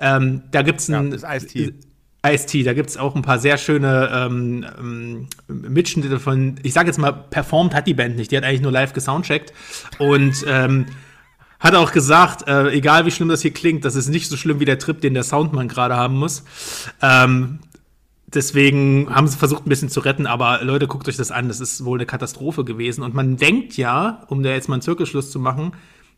Ähm, 0.00 0.42
da 0.50 0.62
gibt's 0.62 0.88
ein. 0.90 1.12
Ja, 1.12 1.34
Ice-T. 1.36 1.74
Ice-T, 2.26 2.64
da 2.64 2.72
gibt 2.74 2.90
es 2.90 2.96
auch 2.96 3.14
ein 3.14 3.22
paar 3.22 3.38
sehr 3.38 3.58
schöne 3.58 4.10
ähm, 4.12 4.66
ähm, 4.78 5.28
Mitschnitte 5.46 6.18
von, 6.18 6.56
ich 6.64 6.72
sage 6.72 6.88
jetzt 6.88 6.98
mal, 6.98 7.12
performt 7.12 7.74
hat 7.74 7.86
die 7.86 7.94
Band 7.94 8.16
nicht, 8.16 8.32
die 8.32 8.36
hat 8.36 8.42
eigentlich 8.42 8.60
nur 8.60 8.72
live 8.72 8.92
gesoundcheckt 8.92 9.52
und 9.98 10.44
ähm, 10.48 10.86
hat 11.60 11.76
auch 11.76 11.92
gesagt, 11.92 12.48
äh, 12.48 12.70
egal 12.70 13.06
wie 13.06 13.12
schlimm 13.12 13.28
das 13.28 13.42
hier 13.42 13.52
klingt, 13.52 13.84
das 13.84 13.94
ist 13.94 14.08
nicht 14.08 14.28
so 14.28 14.36
schlimm 14.36 14.58
wie 14.58 14.64
der 14.64 14.80
Trip, 14.80 15.00
den 15.00 15.14
der 15.14 15.22
Soundmann 15.22 15.68
gerade 15.68 15.96
haben 15.96 16.16
muss. 16.16 16.44
Ähm, 17.02 17.60
Deswegen 18.34 19.08
haben 19.14 19.26
sie 19.26 19.38
versucht, 19.38 19.64
ein 19.64 19.70
bisschen 19.70 19.88
zu 19.88 20.00
retten, 20.00 20.26
aber 20.26 20.62
Leute, 20.62 20.86
guckt 20.86 21.08
euch 21.08 21.16
das 21.16 21.30
an, 21.30 21.48
das 21.48 21.60
ist 21.60 21.84
wohl 21.86 21.98
eine 21.98 22.04
Katastrophe 22.04 22.62
gewesen. 22.62 23.02
Und 23.02 23.14
man 23.14 23.36
denkt 23.36 23.78
ja, 23.78 24.24
um 24.28 24.42
da 24.42 24.50
jetzt 24.50 24.68
mal 24.68 24.74
einen 24.74 24.82
Zirkelschluss 24.82 25.30
zu 25.30 25.40
machen, 25.40 25.72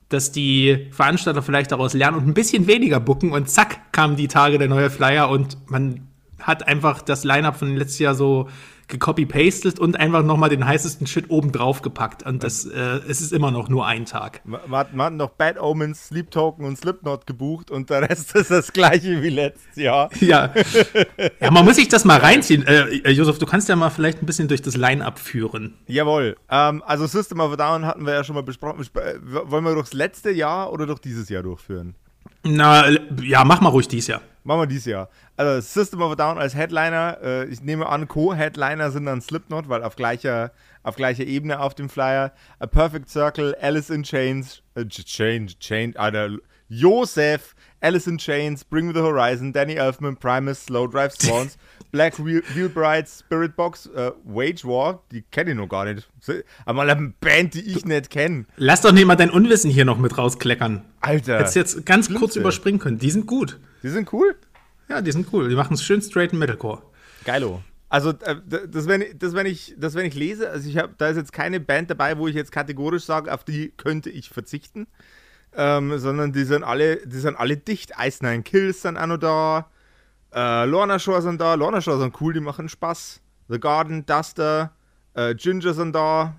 dass 0.08 0.32
die 0.32 0.88
Veranstalter 0.90 1.40
vielleicht 1.40 1.70
daraus 1.70 1.94
lernen 1.94 2.16
und 2.16 2.26
ein 2.26 2.34
bisschen 2.34 2.66
weniger 2.66 2.98
bucken 2.98 3.30
und 3.30 3.48
zack, 3.48 3.92
kamen 3.92 4.16
die 4.16 4.26
Tage 4.26 4.58
der 4.58 4.68
neue 4.68 4.90
Flyer 4.90 5.30
und 5.30 5.56
man 5.70 6.08
hat 6.40 6.66
einfach 6.66 7.00
das 7.00 7.22
Line-Up 7.22 7.56
von 7.56 7.76
letztes 7.76 8.00
Jahr 8.00 8.14
so 8.16 8.48
gecopy-pastet 8.90 9.78
und 9.78 9.98
einfach 9.98 10.22
nochmal 10.22 10.50
den 10.50 10.66
heißesten 10.66 11.06
Shit 11.06 11.30
oben 11.30 11.52
drauf 11.52 11.82
gepackt. 11.82 12.24
Und 12.24 12.44
das, 12.44 12.66
äh, 12.66 13.00
es 13.08 13.20
ist 13.20 13.32
immer 13.32 13.50
noch 13.50 13.68
nur 13.68 13.86
ein 13.86 14.04
Tag. 14.04 14.42
Man, 14.44 14.60
man 14.68 15.06
hat 15.06 15.12
noch 15.14 15.30
Bad 15.30 15.58
Omens, 15.60 16.08
Sleep 16.08 16.30
Token 16.30 16.64
und 16.64 16.76
Slipknot 16.76 17.26
gebucht 17.26 17.70
und 17.70 17.88
der 17.90 18.08
Rest 18.08 18.34
ist 18.34 18.50
das 18.50 18.72
gleiche 18.72 19.22
wie 19.22 19.30
letztes 19.30 19.76
Jahr. 19.76 20.10
Ja. 20.20 20.52
ja, 21.40 21.50
man 21.50 21.64
muss 21.64 21.76
sich 21.76 21.88
das 21.88 22.04
mal 22.04 22.18
reinziehen. 22.18 22.66
Äh, 22.66 22.98
äh, 22.98 23.10
Josef, 23.10 23.38
du 23.38 23.46
kannst 23.46 23.68
ja 23.68 23.76
mal 23.76 23.90
vielleicht 23.90 24.22
ein 24.22 24.26
bisschen 24.26 24.48
durch 24.48 24.62
das 24.62 24.76
Line-Up 24.76 25.18
führen. 25.18 25.74
Jawohl. 25.86 26.36
Ähm, 26.50 26.82
also 26.84 27.06
System 27.06 27.40
of 27.40 27.52
a 27.52 27.56
Down 27.56 27.86
hatten 27.86 28.04
wir 28.04 28.14
ja 28.14 28.24
schon 28.24 28.34
mal 28.34 28.42
besprochen. 28.42 28.84
Äh, 28.94 29.14
wollen 29.22 29.64
wir 29.64 29.74
durchs 29.74 29.92
letzte 29.92 30.30
Jahr 30.30 30.72
oder 30.72 30.86
durch 30.86 31.00
dieses 31.00 31.28
Jahr 31.28 31.42
durchführen? 31.42 31.94
Na, 32.42 32.88
ja, 33.22 33.44
mach 33.44 33.60
mal 33.60 33.68
ruhig 33.68 33.88
dieses 33.88 34.08
Jahr. 34.08 34.22
Machen 34.42 34.62
wir 34.62 34.66
dieses 34.66 34.86
Jahr. 34.86 35.08
Also 35.36 35.60
System 35.60 36.00
of 36.00 36.12
a 36.12 36.14
Down 36.14 36.38
als 36.38 36.54
Headliner. 36.54 37.18
Äh, 37.22 37.44
ich 37.46 37.62
nehme 37.62 37.86
an, 37.86 38.08
Co-Headliner 38.08 38.90
sind 38.90 39.06
dann 39.06 39.20
Slipknot, 39.20 39.68
weil 39.68 39.82
auf 39.82 39.96
gleicher, 39.96 40.52
auf 40.82 40.96
gleicher 40.96 41.24
Ebene 41.24 41.60
auf 41.60 41.74
dem 41.74 41.88
Flyer. 41.88 42.32
A 42.58 42.66
Perfect 42.66 43.10
Circle, 43.10 43.54
Alice 43.60 43.90
in 43.90 44.02
Chains, 44.02 44.62
äh, 44.74 44.86
Chain, 44.86 45.48
Chain, 45.60 45.96
Alter, 45.96 46.38
Joseph, 46.68 47.54
Alice 47.80 48.06
in 48.06 48.16
Chains, 48.16 48.64
Bring 48.64 48.86
Me 48.86 48.94
the 48.94 49.00
Horizon, 49.00 49.52
Danny 49.52 49.74
Elfman, 49.74 50.16
Primus, 50.16 50.64
Slow 50.64 50.86
Drive 50.86 51.14
Swans, 51.20 51.58
Black 51.90 52.24
Wheel, 52.24 52.42
Wheel 52.54 52.68
Brides, 52.68 53.18
Spirit 53.26 53.56
Box, 53.56 53.86
äh, 53.86 54.12
Wage 54.24 54.64
War, 54.64 55.02
die 55.10 55.22
kenne 55.22 55.50
ich 55.50 55.56
noch 55.56 55.68
gar 55.68 55.84
nicht. 55.84 56.08
Aber 56.64 56.82
eine 56.82 57.12
Band, 57.20 57.54
die 57.54 57.62
ich 57.62 57.84
nicht 57.84 58.10
kenne. 58.10 58.46
Lass 58.56 58.82
doch 58.82 58.92
nicht 58.92 59.04
mal 59.06 59.16
dein 59.16 59.30
Unwissen 59.30 59.70
hier 59.70 59.84
noch 59.84 59.98
mit 59.98 60.16
rauskleckern. 60.16 60.84
Alter. 61.00 61.40
Hättest 61.40 61.56
jetzt 61.56 61.86
ganz 61.86 62.06
Blödsinn. 62.06 62.20
kurz 62.20 62.36
überspringen 62.36 62.78
können. 62.78 62.98
Die 62.98 63.10
sind 63.10 63.26
gut. 63.26 63.58
Die 63.82 63.88
sind 63.88 64.12
cool? 64.12 64.36
Ja, 64.88 65.00
die 65.00 65.12
sind 65.12 65.32
cool. 65.32 65.48
Die 65.48 65.54
machen 65.54 65.74
es 65.74 65.82
schön 65.82 66.02
straight 66.02 66.32
Metalcore. 66.32 66.82
Geilo. 67.24 67.62
Also 67.88 68.10
äh, 68.10 68.36
das, 68.46 68.86
wenn, 68.86 69.04
das, 69.18 69.34
wenn, 69.34 69.46
ich, 69.46 69.74
das, 69.76 69.94
wenn 69.94 70.06
ich 70.06 70.14
lese, 70.14 70.48
also 70.48 70.68
ich 70.68 70.78
habe, 70.78 70.94
da 70.96 71.08
ist 71.08 71.16
jetzt 71.16 71.32
keine 71.32 71.58
Band 71.58 71.90
dabei, 71.90 72.18
wo 72.18 72.28
ich 72.28 72.36
jetzt 72.36 72.52
kategorisch 72.52 73.04
sage, 73.04 73.32
auf 73.34 73.42
die 73.42 73.70
könnte 73.76 74.10
ich 74.10 74.30
verzichten, 74.30 74.86
ähm, 75.56 75.98
sondern 75.98 76.32
die 76.32 76.44
sind 76.44 76.62
alle, 76.62 77.04
die 77.06 77.18
sind 77.18 77.36
alle 77.36 77.56
dicht. 77.56 77.92
Ice 78.00 78.24
Nine 78.24 78.42
Kills 78.42 78.82
sind 78.82 78.96
auch 78.96 79.06
noch 79.06 79.18
da, 79.18 79.70
äh, 80.32 80.66
Lorna 80.66 81.00
Shore 81.00 81.20
sind 81.20 81.40
da, 81.40 81.54
Lorna 81.54 81.80
Shore 81.80 81.98
sind 81.98 82.20
cool, 82.20 82.32
die 82.32 82.40
machen 82.40 82.68
Spaß. 82.68 83.20
The 83.48 83.58
Garden, 83.58 84.06
Duster, 84.06 84.72
äh, 85.14 85.34
Ginger 85.34 85.74
sind 85.74 85.92
da, 85.92 86.36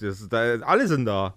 das, 0.00 0.26
da 0.30 0.38
alle 0.60 0.88
sind 0.88 1.04
da. 1.04 1.34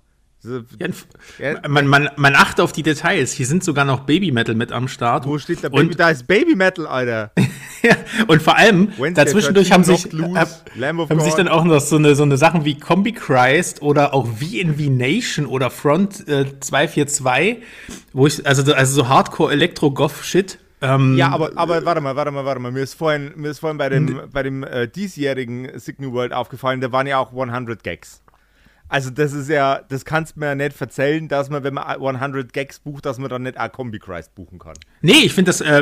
Man, 1.68 1.88
man, 1.88 2.10
man 2.18 2.36
achtet 2.36 2.62
auf 2.62 2.72
die 2.74 2.84
Details. 2.84 3.32
Hier 3.32 3.46
sind 3.46 3.64
sogar 3.64 3.86
noch 3.86 4.02
Baby 4.02 4.32
Metal 4.32 4.56
mit 4.56 4.72
am 4.72 4.88
Start. 4.88 5.26
Wo 5.26 5.38
steht 5.38 5.64
da 5.64 5.70
Baby? 5.70 5.82
Und, 5.82 6.00
da 6.00 6.10
ist 6.10 6.28
Baby 6.28 6.56
Metal, 6.56 6.86
Alter. 6.86 7.32
ja, 7.82 7.96
und 8.28 8.42
vor 8.42 8.58
allem, 8.58 8.90
Wednesday 8.98 9.26
dazwischendurch 9.26 9.72
haben 9.72 9.84
sich, 9.84 10.12
loose, 10.12 10.40
haben 10.40 11.20
sich 11.22 11.34
dann 11.36 11.48
auch 11.48 11.64
noch 11.64 11.80
so 11.80 11.96
eine, 11.96 12.16
so 12.16 12.24
eine 12.24 12.38
Sachen 12.38 12.66
wie 12.66 12.78
Combi 12.78 13.14
Christ 13.14 13.82
oder 13.82 14.14
auch 14.14 14.28
VNV 14.28 14.90
Nation 14.90 15.46
oder 15.46 15.70
Front 15.70 16.28
äh, 16.28 16.60
242, 16.60 17.64
wo 18.12 18.28
ich, 18.28 18.46
also, 18.46 18.74
also 18.74 18.96
so 18.96 19.08
Hardcore 19.08 19.54
Elektro-Goth-Shit. 19.54 20.60
Ähm, 20.82 21.16
ja, 21.18 21.30
aber, 21.30 21.52
aber 21.56 21.86
warte 21.86 22.02
mal, 22.02 22.18
warte 22.18 22.32
mal, 22.32 22.44
warte 22.44 22.60
mal. 22.60 22.72
Mir 22.72 22.82
ist 22.82 22.96
vorhin, 22.96 23.32
mir 23.38 23.52
ist 23.52 23.60
vorhin 23.60 23.78
bei 23.78 23.88
dem, 23.88 24.24
bei 24.34 24.44
dem 24.44 24.64
äh, 24.64 24.90
diesjährigen 24.90 25.80
Signal 25.80 26.12
World 26.12 26.34
aufgefallen, 26.34 26.82
da 26.82 26.92
waren 26.92 27.08
ja 27.08 27.20
auch 27.20 27.32
100 27.32 27.84
Gags. 27.84 28.23
Also 28.94 29.10
das 29.10 29.34
ist 29.34 29.50
ja, 29.50 29.82
das 29.90 30.06
kannst 30.06 30.36
du 30.36 30.42
mir 30.42 30.46
ja 30.50 30.56
nicht 30.56 30.74
verzählen, 30.74 31.28
dass 31.28 31.50
man, 31.50 31.64
wenn 31.64 31.74
man 31.74 31.84
100 31.84 32.54
Gags 32.54 32.78
bucht, 32.78 33.08
dass 33.08 33.18
man 33.18 33.28
dann 33.28 33.42
nicht 33.42 33.60
auch 33.60 33.72
Combi 33.72 33.98
Christ 33.98 34.36
buchen 34.36 34.60
kann. 34.60 34.76
Nee, 35.02 35.24
ich 35.24 35.34
finde 35.34 35.50
das, 35.50 35.62
äh, 35.62 35.82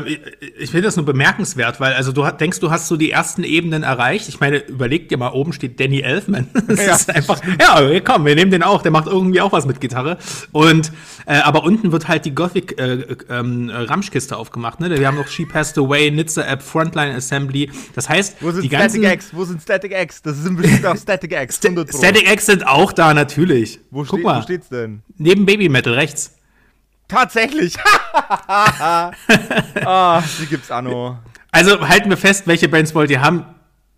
ich 0.58 0.72
finde 0.72 0.84
das 0.84 0.96
nur 0.96 1.06
bemerkenswert, 1.06 1.82
weil 1.82 1.92
also 1.92 2.14
du 2.14 2.24
denkst, 2.32 2.62
du 2.62 2.72
hast 2.72 2.88
so 2.88 2.96
die 2.96 3.12
ersten 3.12 3.44
Ebenen 3.44 3.84
erreicht. 3.84 4.30
Ich 4.30 4.40
meine, 4.40 4.60
überleg 4.60 5.10
dir 5.10 5.18
mal, 5.18 5.34
oben 5.34 5.52
steht 5.52 5.78
Danny 5.78 6.00
Elfman. 6.00 6.48
Das 6.72 6.86
ja. 6.86 6.96
ist 6.96 7.10
einfach, 7.10 7.42
ja, 7.60 8.00
komm, 8.00 8.26
wir 8.26 8.36
nehmen 8.36 8.50
den 8.50 8.64
auch, 8.64 8.82
der 8.82 8.92
macht 8.92 9.08
irgendwie 9.08 9.42
auch 9.42 9.52
was 9.52 9.66
mit 9.66 9.82
Gitarre. 9.82 10.18
Und 10.54 10.94
äh, 11.26 11.40
aber 11.40 11.66
unten 11.66 11.92
wird 11.92 12.08
halt 12.08 12.24
die 12.24 12.34
Gothic 12.34 12.80
äh, 12.80 13.18
ähm, 13.30 13.70
Ramschkiste 13.70 14.38
aufgemacht. 14.38 14.80
Ne? 14.80 14.90
Wir 14.98 15.06
haben 15.06 15.18
noch 15.18 15.28
She 15.28 15.46
Passed 15.46 15.78
Away, 15.78 16.12
Nizza 16.12 16.44
App, 16.44 16.62
Frontline 16.62 17.14
Assembly. 17.14 17.70
Das 17.94 18.08
heißt, 18.08 18.38
wo 18.40 18.52
sind 18.52 18.64
die 18.64 18.70
ganzen 18.70 19.02
Static 19.02 19.16
X? 19.16 19.34
Wo 19.34 19.44
sind 19.44 19.62
Static 19.62 19.92
X? 19.92 20.22
Das 20.22 20.38
sind 20.38 20.56
bestimmt 20.56 20.86
auch 20.86 20.96
Static 20.96 21.34
X. 21.34 21.58
Static 21.58 22.32
X 22.32 22.46
sind 22.46 22.66
auch 22.66 22.94
da 22.94 23.01
natürlich. 23.14 23.80
Wo, 23.90 24.00
Guck 24.00 24.08
steht, 24.08 24.24
mal. 24.24 24.38
wo 24.38 24.44
steht's 24.44 24.70
denn? 24.70 25.02
Neben 25.18 25.46
Baby 25.46 25.70
Metal 25.70 25.94
rechts. 25.94 26.38
Tatsächlich. 27.08 27.76
ah, 28.14 29.12
die 30.40 30.46
gibt's 30.46 30.72
Anno. 30.72 31.18
Also 31.52 31.88
halten 31.88 32.10
wir 32.10 32.18
fest, 32.18 32.48
welche 32.48 32.70
Bands 32.70 32.96
wollt 32.96 33.10
ihr 33.12 33.22
haben? 33.22 33.46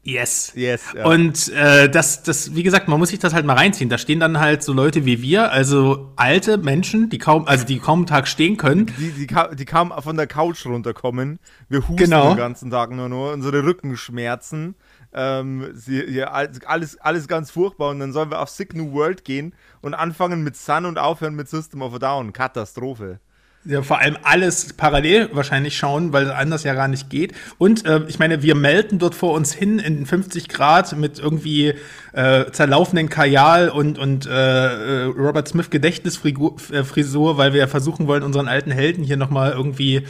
Yes. 0.06 0.52
Yes. 0.54 0.94
Ja. 0.94 1.06
Und 1.06 1.48
äh, 1.54 1.90
das, 1.90 2.24
das, 2.24 2.54
wie 2.56 2.64
gesagt, 2.64 2.90
man 2.90 3.00
muss 3.00 3.10
sich 3.10 3.20
das 3.20 3.34
halt 3.34 3.46
mal 3.46 3.54
reinziehen. 3.54 3.90
Da 3.90 3.98
stehen 3.98 4.20
dann 4.20 4.38
halt 4.40 4.62
so 4.62 4.74
Leute 4.74 5.06
wie 5.06 5.22
wir, 5.22 5.52
also 5.52 6.12
alte 6.18 6.58
Menschen, 6.58 7.10
die 7.10 7.20
kaum, 7.20 7.48
also 7.48 7.66
die 7.66 7.80
kaum 7.80 8.00
einen 8.00 8.08
Tag 8.08 8.28
stehen 8.28 8.58
können. 8.58 8.88
Die, 8.98 9.12
die, 9.12 9.28
die 9.56 9.66
kaum 9.66 9.94
von 9.98 10.18
der 10.18 10.28
Couch 10.28 10.66
runterkommen. 10.66 11.40
Wir 11.70 11.80
husten 11.80 11.96
genau. 11.96 12.30
den 12.30 12.38
ganzen 12.38 12.70
Tag 12.70 12.92
nur 12.92 13.08
nur, 13.08 13.32
unsere 13.32 13.64
Rückenschmerzen. 13.64 14.76
Ähm, 15.14 15.70
sie, 15.74 16.04
hier, 16.06 16.34
alles, 16.34 16.98
alles 17.00 17.28
ganz 17.30 17.52
furchtbar. 17.52 17.92
Und 17.92 18.00
dann 18.00 18.12
sollen 18.12 18.30
wir 18.30 18.42
auf 18.42 18.50
Sick 18.50 18.76
New 18.76 18.92
World 18.92 19.24
gehen 19.24 19.56
und 19.82 19.94
anfangen 19.94 20.44
mit 20.44 20.58
Sun 20.58 20.86
und 20.86 20.98
aufhören 20.98 21.36
mit 21.36 21.48
System 21.48 21.82
of 21.82 21.94
a 21.94 22.00
Down. 22.00 22.34
Katastrophe 22.34 23.20
ja, 23.66 23.82
vor 23.82 24.00
allem 24.00 24.18
alles 24.24 24.74
parallel 24.74 25.30
wahrscheinlich 25.32 25.78
schauen, 25.78 26.12
weil 26.12 26.32
anders 26.32 26.64
ja 26.64 26.74
gar 26.74 26.90
nicht 26.90 27.10
geht. 27.10 27.34
Und 27.58 27.86
äh, 27.86 28.02
ich 28.08 28.20
meine, 28.20 28.44
wir 28.44 28.56
melden 28.56 29.00
dort 29.00 29.16
vor 29.16 29.34
uns 29.34 29.54
hin 29.54 29.80
in 29.80 30.06
50 30.06 30.50
Grad 30.50 30.98
mit 30.98 31.20
irgendwie 31.20 31.74
äh, 32.12 32.52
zerlaufenden 32.52 33.10
Kajal 33.10 33.70
und, 33.70 33.98
und 33.98 34.26
äh, 34.26 35.04
Robert 35.04 35.48
Smith 35.48 35.70
Gedächtnisfrisur, 35.70 37.38
weil 37.38 37.54
wir 37.54 37.68
versuchen 37.70 38.08
wollen, 38.08 38.24
unseren 38.24 38.50
alten 38.50 38.72
Helden 38.72 39.04
hier 39.04 39.18
nochmal 39.18 39.52
irgendwie 39.52 40.04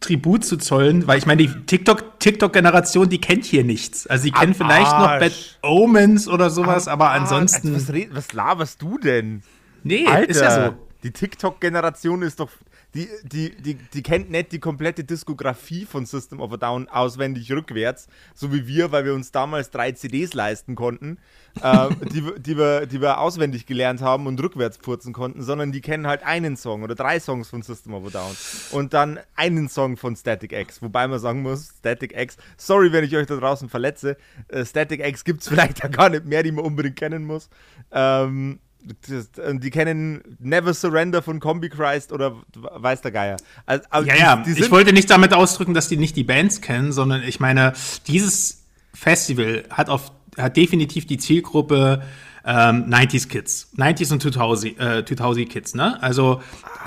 Tribut 0.00 0.44
zu 0.44 0.56
zollen, 0.56 1.06
weil 1.06 1.18
ich 1.18 1.26
meine, 1.26 1.46
die 1.46 1.48
TikTok, 1.66 2.20
TikTok-Generation, 2.20 3.08
die 3.08 3.20
kennt 3.20 3.44
hier 3.44 3.64
nichts. 3.64 4.06
Also, 4.06 4.24
die 4.24 4.32
kennen 4.32 4.54
vielleicht 4.54 4.92
noch 4.92 5.18
Bad 5.18 5.58
Omens 5.62 6.28
oder 6.28 6.50
sowas, 6.50 6.88
Am 6.88 6.94
aber 6.94 7.10
ansonsten. 7.10 7.74
Was, 7.74 7.90
was 8.10 8.32
laberst 8.32 8.82
du 8.82 8.98
denn? 8.98 9.42
Nee, 9.82 10.06
Alter, 10.06 10.28
ist 10.28 10.40
ja 10.40 10.66
so. 10.66 10.74
Die 11.02 11.10
TikTok-Generation 11.10 12.22
ist 12.22 12.40
doch 12.40 12.50
die, 12.94 13.08
die, 13.24 13.50
die, 13.56 13.74
die 13.74 14.02
kennt 14.02 14.30
nicht 14.30 14.52
die 14.52 14.60
komplette 14.60 15.04
Diskografie 15.04 15.84
von 15.84 16.06
System 16.06 16.40
of 16.40 16.52
a 16.52 16.56
Down 16.56 16.88
auswendig 16.88 17.50
rückwärts, 17.50 18.06
so 18.34 18.52
wie 18.52 18.66
wir, 18.66 18.92
weil 18.92 19.04
wir 19.04 19.14
uns 19.14 19.32
damals 19.32 19.70
drei 19.70 19.92
CDs 19.92 20.34
leisten 20.34 20.76
konnten, 20.76 21.18
äh, 21.60 21.88
die, 22.12 22.22
die, 22.38 22.56
wir, 22.56 22.86
die 22.86 23.00
wir 23.00 23.18
auswendig 23.18 23.66
gelernt 23.66 24.00
haben 24.00 24.26
und 24.26 24.40
rückwärts 24.40 24.78
purzen 24.78 25.12
konnten, 25.12 25.42
sondern 25.42 25.72
die 25.72 25.80
kennen 25.80 26.06
halt 26.06 26.22
einen 26.22 26.56
Song 26.56 26.82
oder 26.82 26.94
drei 26.94 27.18
Songs 27.18 27.50
von 27.50 27.62
System 27.62 27.94
of 27.94 28.06
a 28.06 28.10
Down 28.10 28.36
und 28.70 28.94
dann 28.94 29.18
einen 29.34 29.68
Song 29.68 29.96
von 29.96 30.14
Static 30.14 30.52
X, 30.52 30.80
wobei 30.80 31.08
man 31.08 31.18
sagen 31.18 31.42
muss, 31.42 31.74
Static 31.78 32.16
X, 32.16 32.36
sorry, 32.56 32.92
wenn 32.92 33.04
ich 33.04 33.16
euch 33.16 33.26
da 33.26 33.36
draußen 33.36 33.68
verletze, 33.68 34.16
äh, 34.48 34.64
Static 34.64 35.04
X 35.04 35.24
gibt 35.24 35.42
es 35.42 35.48
vielleicht 35.54 35.82
ja 35.82 35.88
gar 35.88 36.10
nicht 36.10 36.24
mehr, 36.24 36.42
die 36.42 36.52
man 36.52 36.64
unbedingt 36.64 36.96
kennen 36.96 37.24
muss. 37.24 37.48
Ähm, 37.90 38.60
die 38.84 39.70
kennen 39.70 40.22
Never 40.38 40.74
Surrender 40.74 41.22
von 41.22 41.40
Combi 41.40 41.68
Christ 41.68 42.12
oder 42.12 42.36
weiß 42.54 43.00
der 43.00 43.10
Geier. 43.10 43.36
Also, 43.66 43.84
ja, 44.06 44.14
die, 44.14 44.20
ja, 44.20 44.36
die 44.36 44.60
ich 44.60 44.70
wollte 44.70 44.92
nicht 44.92 45.10
damit 45.10 45.32
ausdrücken, 45.32 45.74
dass 45.74 45.88
die 45.88 45.96
nicht 45.96 46.16
die 46.16 46.24
Bands 46.24 46.60
kennen, 46.60 46.92
sondern 46.92 47.22
ich 47.22 47.40
meine, 47.40 47.72
dieses 48.06 48.64
Festival 48.92 49.64
hat 49.70 49.88
auf 49.88 50.12
hat 50.36 50.56
definitiv 50.56 51.06
die 51.06 51.18
Zielgruppe 51.18 52.02
ähm, 52.44 52.86
90s 52.90 53.28
Kids, 53.28 53.68
90s 53.76 54.12
und 54.12 54.20
2000, 54.20 54.80
äh, 54.80 55.04
2000 55.04 55.48
Kids, 55.48 55.74
ne? 55.74 56.02
Also 56.02 56.42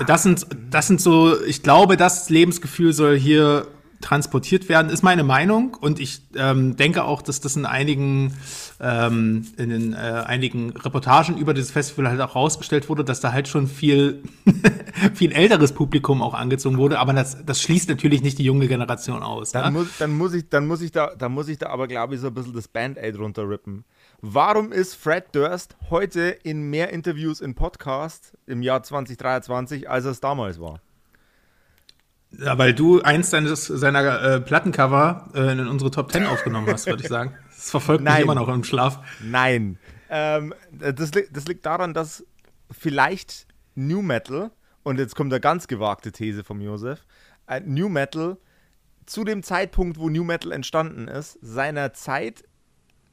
das 0.06 0.22
sind 0.22 0.46
das 0.70 0.86
sind 0.86 1.00
so, 1.00 1.42
ich 1.44 1.62
glaube, 1.62 1.96
das 1.96 2.30
Lebensgefühl 2.30 2.92
soll 2.92 3.18
hier 3.18 3.66
transportiert 4.00 4.68
werden, 4.68 4.90
ist 4.90 5.02
meine 5.02 5.24
Meinung 5.24 5.74
und 5.74 5.98
ich 5.98 6.22
ähm, 6.36 6.76
denke 6.76 7.04
auch, 7.04 7.20
dass 7.20 7.40
das 7.40 7.56
in 7.56 7.66
einigen 7.66 8.34
ähm, 8.80 9.46
in 9.56 9.70
den, 9.70 9.92
äh, 9.92 9.96
einigen 9.96 10.70
Reportagen 10.70 11.36
über 11.36 11.52
dieses 11.52 11.72
Festival 11.72 12.08
halt 12.08 12.20
auch 12.20 12.36
rausgestellt 12.36 12.88
wurde, 12.88 13.04
dass 13.04 13.20
da 13.20 13.32
halt 13.32 13.48
schon 13.48 13.66
viel 13.66 14.22
viel 15.14 15.32
älteres 15.32 15.72
Publikum 15.72 16.22
auch 16.22 16.34
angezogen 16.34 16.78
wurde, 16.78 16.98
aber 16.98 17.12
das, 17.12 17.44
das 17.44 17.60
schließt 17.60 17.88
natürlich 17.88 18.22
nicht 18.22 18.38
die 18.38 18.44
junge 18.44 18.68
Generation 18.68 19.22
aus. 19.22 19.52
Dann, 19.52 19.72
ne? 19.72 19.80
muss, 19.80 19.98
dann 19.98 20.16
muss 20.16 20.32
ich 20.34 20.48
dann 20.48 20.66
muss 20.66 20.80
ich 20.80 20.92
da 20.92 21.14
dann 21.16 21.32
muss 21.32 21.48
ich 21.48 21.58
da 21.58 21.68
aber 21.70 21.88
glaube 21.88 22.14
ich 22.14 22.20
so 22.20 22.28
ein 22.28 22.34
bisschen 22.34 22.54
das 22.54 22.68
Band-Aid 22.68 23.18
runterrippen. 23.18 23.84
Warum 24.20 24.72
ist 24.72 24.94
Fred 24.94 25.26
Durst 25.32 25.76
heute 25.90 26.22
in 26.42 26.70
mehr 26.70 26.90
Interviews 26.90 27.40
in 27.40 27.54
Podcast 27.54 28.32
im 28.46 28.62
Jahr 28.62 28.82
2023, 28.82 29.88
als 29.88 30.04
es 30.06 30.20
damals 30.20 30.60
war? 30.60 30.80
Ja, 32.30 32.58
weil 32.58 32.74
du 32.74 33.00
eins 33.00 33.30
seines, 33.30 33.66
seiner 33.66 34.22
äh, 34.22 34.40
Plattencover 34.40 35.30
äh, 35.34 35.52
in 35.52 35.66
unsere 35.66 35.90
Top 35.90 36.12
Ten 36.12 36.26
aufgenommen 36.26 36.68
hast, 36.70 36.86
würde 36.86 37.02
ich 37.02 37.08
sagen. 37.08 37.34
Das 37.58 37.72
verfolgt 37.72 38.04
Nein. 38.04 38.14
mich 38.14 38.22
immer 38.22 38.36
noch 38.36 38.48
im 38.48 38.62
Schlaf. 38.62 39.00
Nein. 39.20 39.80
Ähm, 40.08 40.54
das, 40.70 41.10
das 41.10 41.46
liegt 41.48 41.66
daran, 41.66 41.92
dass 41.92 42.24
vielleicht 42.70 43.48
New 43.74 44.00
Metal, 44.00 44.52
und 44.84 45.00
jetzt 45.00 45.16
kommt 45.16 45.32
eine 45.32 45.40
ganz 45.40 45.66
gewagte 45.66 46.12
These 46.12 46.44
vom 46.44 46.60
Josef, 46.60 47.04
äh, 47.48 47.58
New 47.60 47.88
Metal 47.88 48.38
zu 49.06 49.24
dem 49.24 49.42
Zeitpunkt, 49.42 49.98
wo 49.98 50.08
New 50.08 50.22
Metal 50.22 50.52
entstanden 50.52 51.08
ist, 51.08 51.36
seiner 51.42 51.92
Zeit 51.94 52.44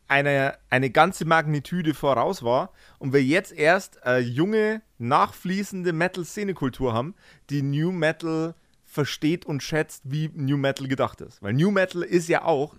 eine, 0.08 0.58
eine 0.70 0.90
ganze 0.90 1.26
Magnitude 1.26 1.94
voraus 1.94 2.44
war 2.44 2.72
und 3.00 3.14
wir 3.14 3.24
jetzt 3.24 3.52
erst 3.52 4.04
eine 4.04 4.20
junge, 4.20 4.82
nachfließende 4.98 5.94
Metal-Szene-Kultur 5.94 6.94
haben, 6.94 7.16
die 7.50 7.62
New 7.62 7.92
Metal 7.92 8.54
versteht 8.96 9.46
und 9.46 9.62
schätzt, 9.62 10.02
wie 10.06 10.32
New 10.34 10.58
Metal 10.58 10.88
gedacht 10.88 11.22
ist. 11.22 11.44
Weil 11.44 11.54
New 11.54 11.70
Metal 11.70 12.02
ist 12.02 12.28
ja 12.28 12.44
auch 12.44 12.76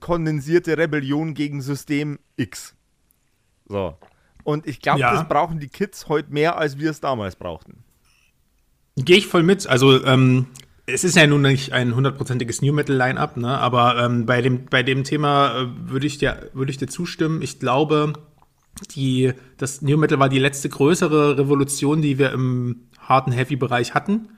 kondensierte 0.00 0.76
Rebellion 0.76 1.34
gegen 1.34 1.60
System 1.60 2.18
X. 2.36 2.74
So. 3.68 3.96
Und 4.42 4.66
ich 4.66 4.80
glaube, 4.80 5.00
ja. 5.00 5.12
das 5.12 5.28
brauchen 5.28 5.60
die 5.60 5.68
Kids 5.68 6.08
heute 6.08 6.32
mehr, 6.32 6.56
als 6.56 6.78
wir 6.78 6.90
es 6.90 7.00
damals 7.00 7.36
brauchten. 7.36 7.84
Gehe 8.96 9.18
ich 9.18 9.26
voll 9.26 9.42
mit. 9.42 9.66
Also, 9.66 10.04
ähm, 10.04 10.46
es 10.86 11.04
ist 11.04 11.16
ja 11.16 11.26
nun 11.26 11.42
nicht 11.42 11.72
ein 11.72 11.94
hundertprozentiges 11.94 12.62
New 12.62 12.72
Metal 12.72 12.96
Line-Up, 12.96 13.36
ne? 13.36 13.58
aber 13.58 14.02
ähm, 14.02 14.24
bei, 14.24 14.40
dem, 14.40 14.64
bei 14.64 14.82
dem 14.82 15.04
Thema 15.04 15.54
äh, 15.54 15.90
würde 15.90 16.06
ich, 16.06 16.16
dir, 16.16 16.50
würd 16.54 16.70
ich 16.70 16.78
dir 16.78 16.88
zustimmen. 16.88 17.42
Ich 17.42 17.60
glaube, 17.60 18.14
die, 18.94 19.34
das 19.58 19.82
New 19.82 19.98
Metal 19.98 20.18
war 20.18 20.30
die 20.30 20.38
letzte 20.38 20.70
größere 20.70 21.36
Revolution, 21.36 22.00
die 22.00 22.18
wir 22.18 22.32
im 22.32 22.88
harten 22.98 23.32
Heavy-Bereich 23.32 23.92
hatten. 23.92 24.30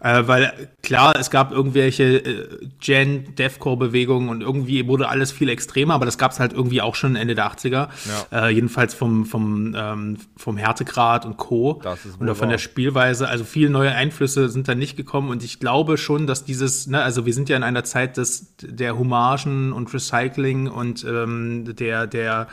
Äh, 0.00 0.26
weil 0.26 0.68
klar, 0.82 1.14
es 1.18 1.30
gab 1.30 1.52
irgendwelche 1.52 2.04
äh, 2.04 2.68
Gen-Deathcore-Bewegungen 2.80 4.28
und 4.28 4.40
irgendwie 4.40 4.86
wurde 4.86 5.08
alles 5.08 5.30
viel 5.30 5.48
extremer, 5.48 5.94
aber 5.94 6.06
das 6.06 6.16
gab 6.16 6.32
es 6.32 6.40
halt 6.40 6.52
irgendwie 6.52 6.80
auch 6.80 6.94
schon 6.94 7.16
Ende 7.16 7.34
der 7.34 7.50
80er. 7.50 7.88
Ja. 8.32 8.48
Äh, 8.48 8.50
jedenfalls 8.50 8.94
vom, 8.94 9.26
vom, 9.26 9.74
ähm, 9.76 10.16
vom 10.36 10.56
Härtegrad 10.56 11.26
und 11.26 11.36
Co. 11.36 11.82
Oder 12.18 12.34
von 12.34 12.48
der 12.48 12.58
Spielweise. 12.58 13.28
Also 13.28 13.44
viele 13.44 13.70
neue 13.70 13.92
Einflüsse 13.92 14.48
sind 14.48 14.68
da 14.68 14.74
nicht 14.74 14.96
gekommen 14.96 15.28
und 15.28 15.44
ich 15.44 15.60
glaube 15.60 15.98
schon, 15.98 16.26
dass 16.26 16.44
dieses, 16.44 16.86
ne, 16.86 17.02
also 17.02 17.26
wir 17.26 17.34
sind 17.34 17.48
ja 17.48 17.56
in 17.56 17.62
einer 17.62 17.84
Zeit 17.84 18.16
des, 18.16 18.56
der 18.60 18.98
Hommagen 18.98 19.72
und 19.72 19.92
Recycling 19.92 20.68
und 20.68 21.04
ähm, 21.04 21.74
der, 21.76 22.06
der 22.06 22.48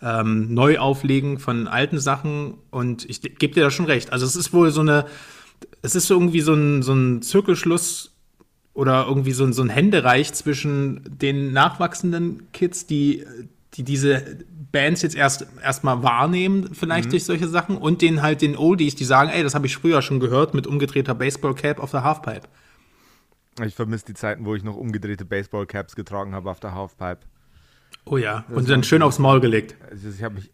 ähm, 0.00 0.54
Neuauflegen 0.54 1.38
von 1.38 1.66
alten 1.66 1.98
Sachen 1.98 2.54
und 2.70 3.04
ich 3.08 3.22
gebe 3.22 3.54
dir 3.54 3.64
da 3.64 3.70
schon 3.70 3.86
recht. 3.86 4.12
Also 4.12 4.24
es 4.24 4.36
ist 4.36 4.52
wohl 4.52 4.70
so 4.70 4.80
eine 4.80 5.06
es 5.82 5.94
ist 5.94 6.10
irgendwie 6.10 6.40
so 6.40 6.54
ein, 6.54 6.82
so 6.82 6.92
ein 6.92 7.22
Zirkelschluss 7.22 8.12
oder 8.74 9.06
irgendwie 9.06 9.32
so 9.32 9.44
ein, 9.44 9.52
so 9.52 9.62
ein 9.62 9.68
Händereich 9.68 10.32
zwischen 10.32 11.02
den 11.06 11.52
nachwachsenden 11.52 12.50
Kids, 12.52 12.86
die, 12.86 13.26
die 13.74 13.82
diese 13.82 14.38
Bands 14.72 15.02
jetzt 15.02 15.14
erst 15.14 15.46
erstmal 15.62 16.02
wahrnehmen, 16.02 16.74
vielleicht 16.74 17.06
mhm. 17.06 17.10
durch 17.10 17.24
solche 17.24 17.48
Sachen, 17.48 17.76
und 17.76 18.00
den 18.00 18.22
halt 18.22 18.40
den 18.40 18.56
Oldies, 18.56 18.94
die 18.94 19.04
sagen, 19.04 19.30
ey, 19.30 19.42
das 19.42 19.54
habe 19.54 19.66
ich 19.66 19.76
früher 19.76 20.00
schon 20.02 20.20
gehört 20.20 20.54
mit 20.54 20.66
umgedrehter 20.66 21.14
Baseball-Cap 21.14 21.78
auf 21.78 21.90
der 21.90 22.04
Halfpipe. 22.04 22.48
Ich 23.64 23.74
vermisse 23.74 24.06
die 24.06 24.14
Zeiten, 24.14 24.46
wo 24.46 24.54
ich 24.54 24.64
noch 24.64 24.76
umgedrehte 24.76 25.26
Baseball-Caps 25.26 25.94
getragen 25.94 26.34
habe 26.34 26.50
auf 26.50 26.60
der 26.60 26.74
Halfpipe. 26.74 27.20
Oh 28.06 28.16
ja, 28.16 28.44
das 28.48 28.56
und 28.56 28.70
dann 28.70 28.82
schön 28.82 29.02
aufs 29.02 29.18
Maul 29.18 29.40
gelegt. 29.40 29.76
Also 29.90 30.08
ich 30.08 30.22
habe 30.22 30.36
mich 30.36 30.50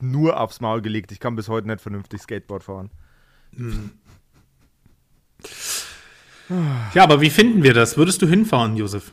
nur 0.00 0.40
aufs 0.40 0.60
Maul 0.60 0.80
gelegt. 0.80 1.10
Ich 1.10 1.20
kann 1.20 1.34
bis 1.34 1.48
heute 1.48 1.66
nicht 1.66 1.80
vernünftig 1.80 2.22
Skateboard 2.22 2.62
fahren. 2.62 2.90
Mhm. 3.52 3.90
Ja, 6.94 7.02
aber 7.02 7.20
wie 7.20 7.30
finden 7.30 7.62
wir 7.62 7.74
das? 7.74 7.96
Würdest 7.96 8.22
du 8.22 8.26
hinfahren, 8.26 8.76
Josef? 8.76 9.12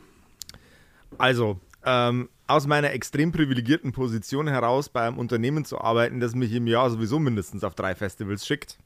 Also, 1.18 1.60
ähm, 1.84 2.28
aus 2.46 2.66
meiner 2.66 2.92
extrem 2.92 3.32
privilegierten 3.32 3.92
Position 3.92 4.46
heraus 4.48 4.88
bei 4.88 5.06
einem 5.06 5.18
Unternehmen 5.18 5.64
zu 5.64 5.80
arbeiten, 5.80 6.20
das 6.20 6.34
mich 6.34 6.52
im 6.52 6.66
Jahr 6.66 6.90
sowieso 6.90 7.18
mindestens 7.18 7.64
auf 7.64 7.74
drei 7.74 7.94
Festivals 7.94 8.46
schickt? 8.46 8.78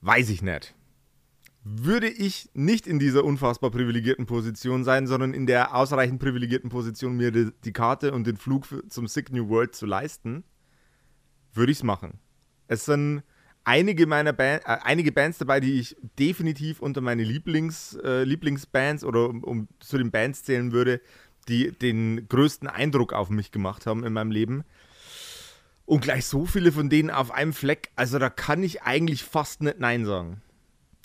Weiß 0.00 0.28
ich 0.30 0.42
nicht. 0.42 0.74
Würde 1.64 2.08
ich 2.08 2.50
nicht 2.54 2.88
in 2.88 2.98
dieser 2.98 3.24
unfassbar 3.24 3.70
privilegierten 3.70 4.26
Position 4.26 4.82
sein, 4.82 5.06
sondern 5.06 5.32
in 5.32 5.46
der 5.46 5.76
ausreichend 5.76 6.20
privilegierten 6.20 6.70
Position, 6.70 7.16
mir 7.16 7.30
die, 7.30 7.72
Karte 7.72 8.12
und 8.12 8.26
den 8.26 8.36
Flug 8.36 8.66
zum 8.88 9.06
Sick 9.06 9.30
New 9.30 9.48
World 9.48 9.76
zu 9.76 9.86
leisten, 9.86 10.42
würde 11.52 11.70
ich 11.70 11.78
es 11.78 11.84
machen. 11.84 12.18
Es 12.66 12.84
sind 12.84 13.22
einige 13.64 14.06
meiner 14.06 14.32
Band, 14.32 14.62
äh, 14.64 14.78
einige 14.82 15.12
Bands 15.12 15.38
dabei, 15.38 15.60
die 15.60 15.78
ich 15.78 15.96
definitiv 16.18 16.80
unter 16.80 17.00
meine 17.00 17.24
Lieblings, 17.24 17.98
äh, 18.02 18.24
Lieblingsbands 18.24 19.04
oder 19.04 19.28
um, 19.28 19.44
um, 19.44 19.68
zu 19.80 19.98
den 19.98 20.10
Bands 20.10 20.44
zählen 20.44 20.72
würde, 20.72 21.00
die 21.48 21.72
den 21.72 22.28
größten 22.28 22.68
Eindruck 22.68 23.12
auf 23.12 23.30
mich 23.30 23.50
gemacht 23.50 23.86
haben 23.86 24.04
in 24.04 24.12
meinem 24.12 24.30
Leben. 24.30 24.64
Und 25.84 26.00
gleich 26.00 26.26
so 26.26 26.46
viele 26.46 26.72
von 26.72 26.88
denen 26.88 27.10
auf 27.10 27.32
einem 27.32 27.52
Fleck, 27.52 27.90
also 27.96 28.18
da 28.18 28.30
kann 28.30 28.62
ich 28.62 28.82
eigentlich 28.82 29.24
fast 29.24 29.62
nicht 29.62 29.78
Nein 29.78 30.04
sagen. 30.04 30.40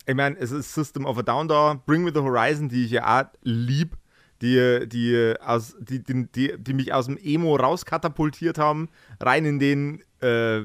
Ich 0.06 0.16
meine, 0.16 0.38
es 0.38 0.52
ist 0.52 0.74
System 0.74 1.06
of 1.06 1.18
a 1.18 1.24
Down 1.24 1.48
da, 1.48 1.82
Bring 1.86 2.04
Me 2.04 2.12
the 2.14 2.22
Horizon, 2.22 2.70
die 2.70 2.86
ich 2.86 2.92
ja 2.92 3.22
auch 3.22 3.26
lieb, 3.42 3.98
die, 4.42 4.88
die, 4.88 5.34
aus, 5.42 5.76
die, 5.80 6.04
die, 6.04 6.28
die, 6.32 6.54
die 6.58 6.74
mich 6.74 6.94
aus 6.94 7.08
dem 7.08 7.18
Emo 7.18 7.56
rauskatapultiert 7.56 8.58
haben, 8.58 8.90
rein 9.20 9.46
in 9.46 9.60
den 9.60 10.04
äh, 10.22 10.62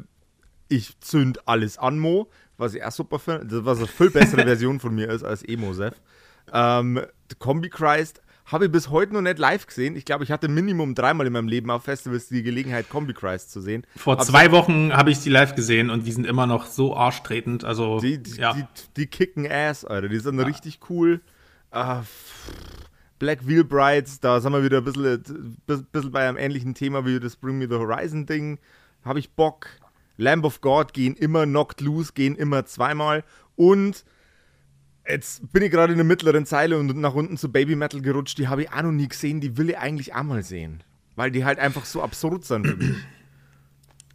ich 0.73 0.99
zünd 1.01 1.47
alles 1.47 1.79
an 1.79 1.99
Mo, 1.99 2.29
was 2.57 2.75
ich 2.75 2.85
auch 2.85 2.93
super 2.93 3.19
finde, 3.19 3.65
was 3.65 3.79
eine 3.79 3.87
viel 3.87 4.11
bessere 4.11 4.43
Version 4.45 4.81
von 4.81 4.95
mir 4.95 5.09
ist 5.11 5.23
als 5.23 5.43
Emo-Sef. 5.43 5.95
Ähm, 6.53 7.01
Combi 7.39 7.69
Christ 7.69 8.23
habe 8.47 8.67
ich 8.67 8.73
bis 8.73 8.91
heute 8.91 9.15
noch 9.15 9.21
nicht 9.21 9.39
live 9.39 9.67
gesehen. 9.67 9.95
Ich 9.97 10.05
glaube, 10.05 10.25
ich 10.25 10.31
hatte 10.31 10.49
Minimum 10.49 10.95
dreimal 10.95 11.27
in 11.27 11.33
meinem 11.33 11.49
Leben 11.49 11.71
auf 11.71 11.85
Festivals 11.85 12.29
die 12.29 12.43
Gelegenheit, 12.43 12.89
Combi 12.89 13.13
Christ 13.13 13.53
zu 13.53 13.61
sehen. 13.61 13.87
Vor 13.97 14.17
Hab 14.17 14.25
zwei 14.25 14.51
Wochen 14.51 14.93
habe 14.93 15.11
ich 15.11 15.21
die 15.21 15.31
live 15.31 15.55
gesehen 15.55 15.91
und 15.91 16.07
die 16.07 16.13
sind 16.13 16.27
immer 16.27 16.47
noch 16.47 16.67
so 16.67 16.97
arschtretend. 16.97 17.65
Also, 17.65 18.01
die, 18.01 18.23
die, 18.23 18.41
ja. 18.41 18.53
die, 18.55 18.65
die 18.97 19.07
kicken 19.07 19.51
Ass, 19.51 19.85
Alter. 19.85 20.09
Die 20.09 20.19
sind 20.19 20.39
ja. 20.39 20.45
richtig 20.45 20.81
cool. 20.91 21.21
Uh, 21.75 22.03
Black 23.19 23.47
Wheel 23.47 23.65
Brides, 23.65 24.19
da 24.21 24.41
sind 24.41 24.53
wir 24.53 24.65
wieder 24.65 24.79
ein 24.79 24.85
bisschen, 24.85 25.57
bisschen 25.67 26.11
bei 26.11 26.29
einem 26.29 26.37
ähnlichen 26.37 26.75
Thema 26.75 27.07
wie 27.07 27.21
das 27.21 27.37
Bring 27.37 27.59
Me 27.59 27.69
the 27.69 27.77
Horizon 27.77 28.27
Ding. 28.27 28.59
Habe 29.05 29.21
ich 29.21 29.35
Bock. 29.35 29.69
Lamb 30.17 30.45
of 30.45 30.61
God 30.61 30.93
gehen 30.93 31.15
immer, 31.15 31.45
Knocked 31.45 31.81
Loose 31.81 32.13
gehen 32.15 32.37
immer 32.37 32.65
zweimal. 32.65 33.25
Und 33.57 34.05
jetzt 35.09 35.53
bin 35.53 35.63
ich 35.63 35.71
gerade 35.71 35.93
in 35.93 35.99
der 35.99 36.07
mittleren 36.07 36.47
Zeile 36.47 36.79
und 36.79 36.97
nach 36.97 37.15
unten 37.15 37.37
zu 37.37 37.51
Baby 37.51 37.77
Metal 37.77 38.01
gerutscht. 38.01 38.39
Die 38.39 38.49
habe 38.49 38.63
ich 38.63 38.73
auch 38.73 38.83
noch 38.83 38.93
nie 38.93 39.09
gesehen. 39.09 39.41
Die 39.41 39.57
will 39.57 39.71
ich 39.71 39.79
eigentlich 39.79 40.15
auch 40.15 40.23
mal 40.23 40.43
sehen. 40.43 40.83
Weil 41.17 41.31
die 41.31 41.45
halt 41.45 41.59
einfach 41.59 41.85
so 41.85 42.03
absurd 42.03 42.45
sind 42.45 42.67
für 42.67 42.77
mich. 42.77 42.97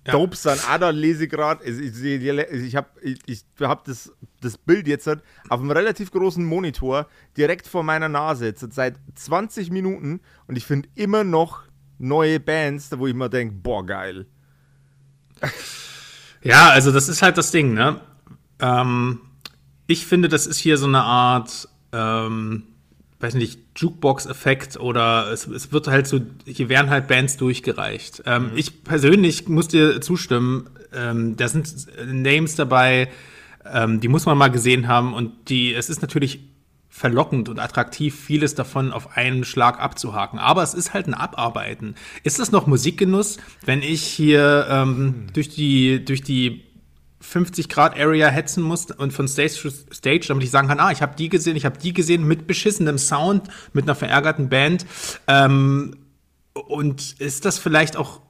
Ja. 0.08 0.14
Dope 0.14 0.38
sind 0.38 0.64
auch 0.70 0.78
da 0.78 0.90
lese 0.90 1.26
ich 1.26 1.30
gerade. 1.30 1.66
Ich, 1.66 2.76
habe 2.78 2.88
ich, 3.02 3.20
ich 3.26 3.44
hab 3.60 3.84
das, 3.84 4.14
das 4.40 4.58
Bild 4.58 4.88
jetzt 4.88 5.06
halt 5.06 5.22
auf 5.50 5.60
einem 5.60 5.72
relativ 5.72 6.12
großen 6.12 6.46
Monitor 6.46 7.08
direkt 7.36 7.68
vor 7.68 7.84
meiner 7.84 8.08
Nase 8.08 8.46
jetzt 8.46 8.66
seit 8.74 8.96
20 9.16 9.70
Minuten 9.70 10.22
und 10.48 10.56
ich 10.56 10.66
finde 10.66 10.88
immer 10.96 11.26
noch 11.26 11.64
neue 12.00 12.40
Bands, 12.40 12.90
wo 12.98 13.08
ich 13.08 13.14
mir 13.14 13.30
denke, 13.30 13.56
boah, 13.56 13.86
geil. 13.86 14.28
Ja, 16.44 16.70
also 16.70 16.92
das 16.92 17.10
ist 17.10 17.22
halt 17.22 17.38
das 17.38 17.52
Ding, 17.52 17.74
ne? 17.74 18.00
Ähm, 18.62 19.20
ich 19.88 20.06
finde, 20.06 20.30
das 20.30 20.48
ist 20.48 20.58
hier 20.58 20.78
so 20.78 20.88
eine 20.88 21.02
Art, 21.02 21.68
ähm, 21.92 22.64
weiß 23.20 23.34
nicht, 23.34 23.60
Jukebox-Effekt 23.76 24.78
oder 24.78 25.32
es, 25.32 25.48
es, 25.48 25.72
wird 25.72 25.88
halt 25.88 26.08
so, 26.08 26.22
hier 26.46 26.70
werden 26.70 26.90
halt 26.90 27.08
Bands 27.08 27.38
durchgereicht. 27.38 28.24
Ähm, 28.26 28.52
mhm. 28.52 28.58
Ich 28.58 28.84
persönlich 28.84 29.48
muss 29.48 29.68
dir 29.68 30.00
zustimmen, 30.00 30.70
ähm, 30.94 31.36
da 31.36 31.48
sind 31.48 31.88
Names 32.06 32.56
dabei, 32.56 33.10
ähm, 33.66 34.00
die 34.00 34.08
muss 34.08 34.26
man 34.26 34.38
mal 34.38 34.50
gesehen 34.50 34.88
haben 34.88 35.14
und 35.14 35.50
die, 35.50 35.74
es 35.74 35.90
ist 35.90 36.02
natürlich 36.02 36.40
verlockend 36.98 37.48
und 37.48 37.60
attraktiv, 37.60 38.20
vieles 38.20 38.56
davon 38.56 38.92
auf 38.92 39.16
einen 39.16 39.44
Schlag 39.44 39.80
abzuhaken. 39.80 40.40
Aber 40.40 40.64
es 40.64 40.74
ist 40.74 40.96
halt 40.96 41.06
ein 41.06 41.14
Abarbeiten. 41.14 41.94
Ist 42.24 42.40
das 42.40 42.52
noch 42.52 42.66
Musikgenuss, 42.66 43.38
wenn 43.64 43.84
ich 43.84 44.02
hier 44.02 44.66
ähm, 44.68 44.98
hm. 44.98 45.28
durch 45.32 45.50
die, 45.50 46.04
durch 46.04 46.24
die 46.24 46.64
50 47.22 47.70
Grad 47.70 48.00
Area 48.00 48.30
hetzen 48.30 48.64
muss 48.64 48.88
und 48.88 49.14
von 49.14 49.28
Stage 49.28 49.52
zu 49.52 49.70
Stage, 49.70 50.26
damit 50.28 50.44
ich 50.44 50.50
sagen 50.50 50.68
kann, 50.68 50.80
ah, 50.80 50.92
ich 50.92 51.04
habe 51.04 51.16
die 51.16 51.30
gesehen, 51.30 51.56
ich 51.56 51.66
habe 51.66 51.78
die 51.78 51.94
gesehen 51.94 52.28
mit 52.28 52.48
beschissenem 52.48 52.98
Sound, 52.98 53.48
mit 53.74 53.86
einer 53.86 53.96
verärgerten 53.96 54.50
Band. 54.50 54.88
Ähm, 55.28 55.98
und 56.54 57.20
ist 57.20 57.46
das 57.46 57.60
vielleicht 57.60 57.96
auch 57.96 58.22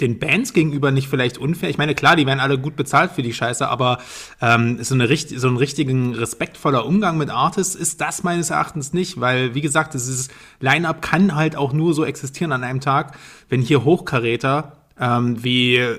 den 0.00 0.18
Bands 0.18 0.52
gegenüber 0.52 0.90
nicht 0.90 1.08
vielleicht 1.08 1.38
unfair? 1.38 1.70
Ich 1.70 1.78
meine, 1.78 1.94
klar, 1.94 2.16
die 2.16 2.26
werden 2.26 2.40
alle 2.40 2.58
gut 2.58 2.76
bezahlt 2.76 3.12
für 3.12 3.22
die 3.22 3.32
Scheiße, 3.32 3.68
aber 3.68 3.98
ähm, 4.40 4.82
so, 4.82 4.94
eine, 4.94 5.16
so 5.16 5.48
ein 5.48 5.56
richtigen 5.56 6.14
respektvoller 6.14 6.86
Umgang 6.86 7.18
mit 7.18 7.30
Artists 7.30 7.74
ist 7.74 8.00
das 8.00 8.22
meines 8.22 8.50
Erachtens 8.50 8.92
nicht, 8.92 9.20
weil, 9.20 9.54
wie 9.54 9.60
gesagt, 9.60 9.94
dieses 9.94 10.28
Line-Up 10.60 11.02
kann 11.02 11.34
halt 11.34 11.56
auch 11.56 11.72
nur 11.72 11.94
so 11.94 12.04
existieren 12.04 12.52
an 12.52 12.64
einem 12.64 12.80
Tag, 12.80 13.16
wenn 13.48 13.60
hier 13.60 13.84
Hochkaräter 13.84 14.72
ähm, 14.98 15.42
wie 15.42 15.98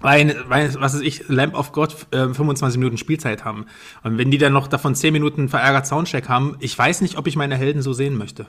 weil, 0.00 0.36
weil, 0.48 0.74
was 0.74 0.94
weiß 0.94 1.00
ich, 1.00 1.28
Lamp 1.28 1.54
of 1.54 1.72
God 1.72 1.94
äh, 2.10 2.28
25 2.28 2.78
Minuten 2.78 2.98
Spielzeit 2.98 3.44
haben. 3.44 3.66
Und 4.02 4.18
wenn 4.18 4.30
die 4.30 4.38
dann 4.38 4.52
noch 4.52 4.66
davon 4.66 4.94
10 4.94 5.12
Minuten 5.12 5.48
verärgert 5.48 5.86
Soundcheck 5.86 6.28
haben, 6.28 6.56
ich 6.60 6.76
weiß 6.76 7.00
nicht, 7.00 7.16
ob 7.16 7.26
ich 7.26 7.36
meine 7.36 7.56
Helden 7.56 7.80
so 7.80 7.92
sehen 7.92 8.18
möchte. 8.18 8.46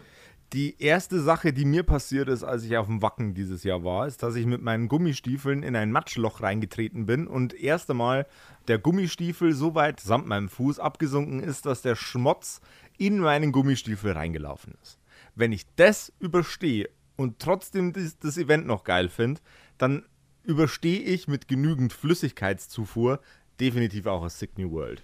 Die 0.55 0.81
erste 0.81 1.19
Sache, 1.19 1.51
die 1.51 1.65
mir 1.65 1.83
passiert 1.83 2.29
ist, 2.29 2.45
als 2.45 2.63
ich 2.63 2.77
auf 2.77 2.85
dem 2.85 3.01
Wacken 3.01 3.33
dieses 3.33 3.65
Jahr 3.65 3.83
war, 3.83 4.07
ist, 4.07 4.23
dass 4.23 4.37
ich 4.37 4.45
mit 4.45 4.61
meinen 4.61 4.87
Gummistiefeln 4.87 5.63
in 5.63 5.75
ein 5.75 5.91
Matschloch 5.91 6.41
reingetreten 6.41 7.05
bin 7.05 7.27
und 7.27 7.53
erst 7.53 7.89
einmal 7.89 8.25
der 8.69 8.79
Gummistiefel 8.79 9.51
so 9.51 9.75
weit 9.75 9.99
samt 9.99 10.27
meinem 10.27 10.47
Fuß 10.47 10.79
abgesunken 10.79 11.41
ist, 11.41 11.65
dass 11.65 11.81
der 11.81 11.97
Schmutz 11.97 12.61
in 12.97 13.19
meinen 13.19 13.51
Gummistiefel 13.51 14.13
reingelaufen 14.13 14.75
ist. 14.81 14.97
Wenn 15.35 15.51
ich 15.51 15.65
das 15.75 16.13
überstehe 16.19 16.87
und 17.17 17.39
trotzdem 17.39 17.91
das, 17.91 18.17
das 18.17 18.37
Event 18.37 18.65
noch 18.65 18.85
geil 18.85 19.09
finde, 19.09 19.41
dann 19.77 20.05
überstehe 20.43 21.01
ich 21.01 21.27
mit 21.27 21.49
genügend 21.49 21.91
Flüssigkeitszufuhr 21.91 23.19
definitiv 23.59 24.05
auch 24.05 24.23
das 24.23 24.39
Sick 24.39 24.57
New 24.57 24.71
World. 24.71 25.03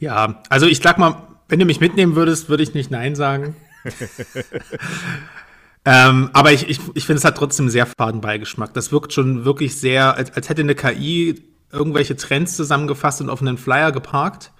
Ja, 0.00 0.42
also 0.50 0.66
ich 0.66 0.80
sag 0.80 0.98
mal, 0.98 1.28
wenn 1.48 1.60
du 1.60 1.64
mich 1.64 1.80
mitnehmen 1.80 2.14
würdest, 2.14 2.50
würde 2.50 2.62
ich 2.62 2.74
nicht 2.74 2.90
Nein 2.90 3.16
sagen. 3.16 3.56
ähm, 5.84 6.30
aber 6.32 6.52
ich, 6.52 6.68
ich, 6.68 6.80
ich 6.94 7.06
finde, 7.06 7.18
es 7.18 7.24
hat 7.24 7.36
trotzdem 7.36 7.68
sehr 7.68 7.86
faden 7.86 8.20
Beigeschmack. 8.20 8.74
Das 8.74 8.92
wirkt 8.92 9.12
schon 9.12 9.44
wirklich 9.44 9.76
sehr, 9.76 10.16
als, 10.16 10.32
als 10.32 10.48
hätte 10.48 10.62
eine 10.62 10.74
KI 10.74 11.42
irgendwelche 11.72 12.16
Trends 12.16 12.56
zusammengefasst 12.56 13.20
und 13.20 13.30
auf 13.30 13.40
einen 13.40 13.58
Flyer 13.58 13.92
geparkt. 13.92 14.52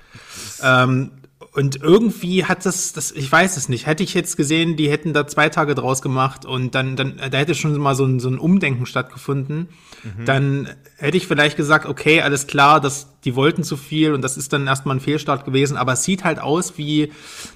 Ähm, 0.62 1.12
und 1.52 1.82
irgendwie 1.82 2.44
hat 2.44 2.66
das, 2.66 2.92
das, 2.92 3.12
ich 3.12 3.30
weiß 3.30 3.56
es 3.56 3.68
nicht, 3.68 3.86
hätte 3.86 4.02
ich 4.02 4.12
jetzt 4.12 4.36
gesehen, 4.36 4.76
die 4.76 4.90
hätten 4.90 5.14
da 5.14 5.26
zwei 5.26 5.48
Tage 5.48 5.74
draus 5.74 6.02
gemacht 6.02 6.44
und 6.44 6.74
dann, 6.74 6.96
dann 6.96 7.16
da 7.16 7.38
hätte 7.38 7.54
schon 7.54 7.76
mal 7.78 7.94
so 7.94 8.04
ein, 8.04 8.20
so 8.20 8.28
ein 8.28 8.38
Umdenken 8.38 8.84
stattgefunden, 8.84 9.70
mhm. 10.02 10.24
dann 10.26 10.68
hätte 10.96 11.16
ich 11.16 11.26
vielleicht 11.26 11.56
gesagt, 11.56 11.86
okay, 11.86 12.20
alles 12.20 12.46
klar, 12.46 12.80
das, 12.80 13.08
die 13.24 13.36
wollten 13.36 13.64
zu 13.64 13.78
viel 13.78 14.12
und 14.12 14.22
das 14.22 14.36
ist 14.36 14.52
dann 14.52 14.66
erstmal 14.66 14.96
ein 14.96 15.00
Fehlstart 15.00 15.46
gewesen, 15.46 15.78
aber 15.78 15.94
es 15.94 16.04
sieht 16.04 16.24
halt 16.24 16.40
aus 16.40 16.76
wie, 16.76 17.10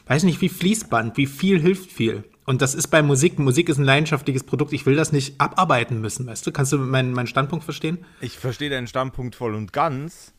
weiß 0.06 0.22
nicht, 0.24 0.40
wie 0.40 0.48
Fließband, 0.48 1.16
wie 1.18 1.26
viel 1.26 1.60
hilft 1.60 1.92
viel. 1.92 2.24
Und 2.46 2.60
das 2.60 2.74
ist 2.74 2.88
bei 2.88 3.02
Musik. 3.02 3.38
Musik 3.38 3.70
ist 3.70 3.78
ein 3.78 3.84
leidenschaftliches 3.84 4.44
Produkt. 4.44 4.74
Ich 4.74 4.84
will 4.84 4.96
das 4.96 5.12
nicht 5.12 5.40
abarbeiten 5.40 6.02
müssen, 6.02 6.26
weißt 6.26 6.46
du? 6.46 6.52
Kannst 6.52 6.72
du 6.72 6.78
meinen, 6.78 7.12
meinen 7.14 7.26
Standpunkt 7.26 7.64
verstehen? 7.64 8.04
Ich 8.20 8.38
verstehe 8.38 8.68
deinen 8.68 8.86
Standpunkt 8.86 9.34
voll 9.34 9.54
und 9.54 9.72
ganz 9.72 10.34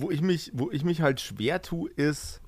wo 0.00 0.10
ich 0.10 0.22
mich, 0.22 0.50
wo 0.54 0.70
ich 0.70 0.84
mich 0.84 1.00
halt 1.00 1.20
schwer 1.20 1.62
tue, 1.62 1.90
ist, 1.90 2.40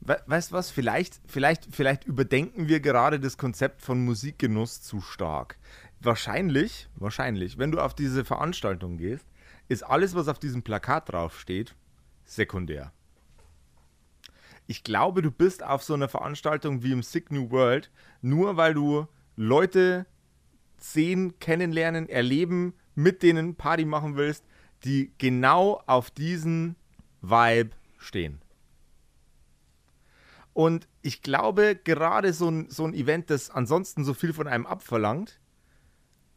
we 0.00 0.20
weißt 0.26 0.50
du 0.50 0.54
was, 0.54 0.70
vielleicht, 0.70 1.20
vielleicht, 1.26 1.68
vielleicht 1.70 2.04
überdenken 2.04 2.68
wir 2.68 2.80
gerade 2.80 3.20
das 3.20 3.38
Konzept 3.38 3.82
von 3.82 4.04
Musikgenuss 4.04 4.82
zu 4.82 5.00
stark. 5.00 5.58
Wahrscheinlich, 6.00 6.88
wahrscheinlich, 6.94 7.58
wenn 7.58 7.72
du 7.72 7.80
auf 7.80 7.94
diese 7.94 8.24
Veranstaltung 8.24 8.96
gehst, 8.98 9.26
ist 9.68 9.82
alles, 9.82 10.14
was 10.14 10.28
auf 10.28 10.38
diesem 10.38 10.62
Plakat 10.62 11.10
draufsteht, 11.10 11.74
sekundär. 12.24 12.92
Ich 14.66 14.84
glaube, 14.84 15.22
du 15.22 15.30
bist 15.30 15.62
auf 15.62 15.82
so 15.82 15.94
einer 15.94 16.08
Veranstaltung 16.08 16.82
wie 16.82 16.92
im 16.92 17.02
Sick 17.02 17.32
New 17.32 17.50
World, 17.50 17.90
nur 18.20 18.56
weil 18.56 18.74
du 18.74 19.06
Leute 19.36 20.06
sehen, 20.76 21.38
kennenlernen, 21.40 22.08
erleben, 22.08 22.74
mit 22.94 23.22
denen 23.22 23.56
Party 23.56 23.84
machen 23.84 24.16
willst, 24.16 24.44
die 24.84 25.12
genau 25.18 25.82
auf 25.86 26.10
diesen 26.10 26.76
Vibe 27.20 27.70
stehen. 27.98 28.40
Und 30.52 30.88
ich 31.02 31.22
glaube, 31.22 31.76
gerade 31.76 32.32
so 32.32 32.48
ein, 32.48 32.68
so 32.68 32.84
ein 32.84 32.94
Event, 32.94 33.30
das 33.30 33.50
ansonsten 33.50 34.04
so 34.04 34.14
viel 34.14 34.32
von 34.32 34.48
einem 34.48 34.66
abverlangt, 34.66 35.38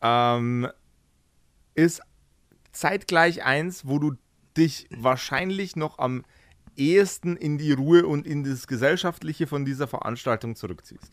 ähm, 0.01 0.67
ist 1.73 2.01
zeitgleich 2.71 3.43
eins, 3.43 3.88
wo 3.88 3.99
du 3.99 4.13
dich 4.56 4.88
wahrscheinlich 4.91 5.75
noch 5.75 5.99
am 5.99 6.23
ehesten 6.75 7.36
in 7.36 7.58
die 7.58 7.71
Ruhe 7.71 8.06
und 8.06 8.27
in 8.27 8.43
das 8.43 8.67
Gesellschaftliche 8.67 9.47
von 9.47 9.65
dieser 9.65 9.88
Veranstaltung 9.88 10.56
zurückziehst? 10.56 11.12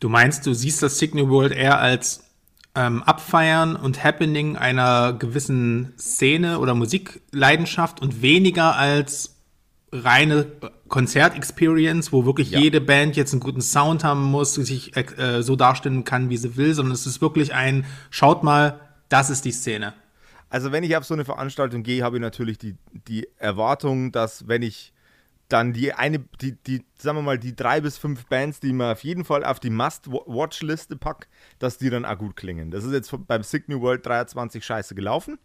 Du 0.00 0.08
meinst, 0.08 0.46
du 0.46 0.54
siehst 0.54 0.82
das 0.82 0.98
Signal 0.98 1.28
World 1.28 1.52
eher 1.52 1.78
als 1.78 2.24
ähm, 2.74 3.02
Abfeiern 3.02 3.76
und 3.76 4.02
Happening 4.02 4.56
einer 4.56 5.12
gewissen 5.12 5.92
Szene 5.98 6.58
oder 6.58 6.74
Musikleidenschaft 6.74 8.00
und 8.00 8.22
weniger 8.22 8.76
als 8.76 9.36
reine 9.92 10.46
Konzertexperience, 10.88 12.12
wo 12.12 12.24
wirklich 12.24 12.50
ja. 12.50 12.60
jede 12.60 12.80
Band 12.80 13.14
jetzt 13.16 13.32
einen 13.32 13.40
guten 13.40 13.60
Sound 13.60 14.04
haben 14.04 14.22
muss, 14.22 14.54
sich 14.54 14.96
äh, 14.96 15.42
so 15.42 15.54
darstellen 15.54 16.04
kann, 16.04 16.30
wie 16.30 16.38
sie 16.38 16.56
will, 16.56 16.72
sondern 16.72 16.94
es 16.94 17.06
ist 17.06 17.20
wirklich 17.20 17.54
ein, 17.54 17.84
schaut 18.10 18.42
mal, 18.42 18.80
das 19.10 19.28
ist 19.28 19.44
die 19.44 19.52
Szene. 19.52 19.92
Also 20.48 20.72
wenn 20.72 20.84
ich 20.84 20.96
auf 20.96 21.04
so 21.04 21.14
eine 21.14 21.24
Veranstaltung 21.24 21.82
gehe, 21.82 22.02
habe 22.02 22.16
ich 22.16 22.22
natürlich 22.22 22.58
die, 22.58 22.76
die 23.06 23.28
Erwartung, 23.38 24.12
dass 24.12 24.48
wenn 24.48 24.62
ich 24.62 24.91
dann 25.52 25.72
die 25.72 25.92
eine, 25.92 26.20
die, 26.40 26.52
die, 26.52 26.84
sagen 26.98 27.18
wir 27.18 27.22
mal, 27.22 27.38
die 27.38 27.54
drei 27.54 27.80
bis 27.80 27.98
fünf 27.98 28.26
Bands, 28.26 28.60
die 28.60 28.72
man 28.72 28.92
auf 28.92 29.04
jeden 29.04 29.24
Fall 29.24 29.44
auf 29.44 29.60
die 29.60 29.70
Must-Watch-Liste 29.70 30.96
packt, 30.96 31.28
dass 31.58 31.78
die 31.78 31.90
dann 31.90 32.04
auch 32.04 32.18
gut 32.18 32.36
klingen. 32.36 32.70
Das 32.70 32.84
ist 32.84 32.92
jetzt 32.92 33.14
beim 33.26 33.42
Sick 33.42 33.68
New 33.68 33.80
World 33.80 34.06
23 34.06 34.64
scheiße 34.64 34.94
gelaufen. 34.94 35.38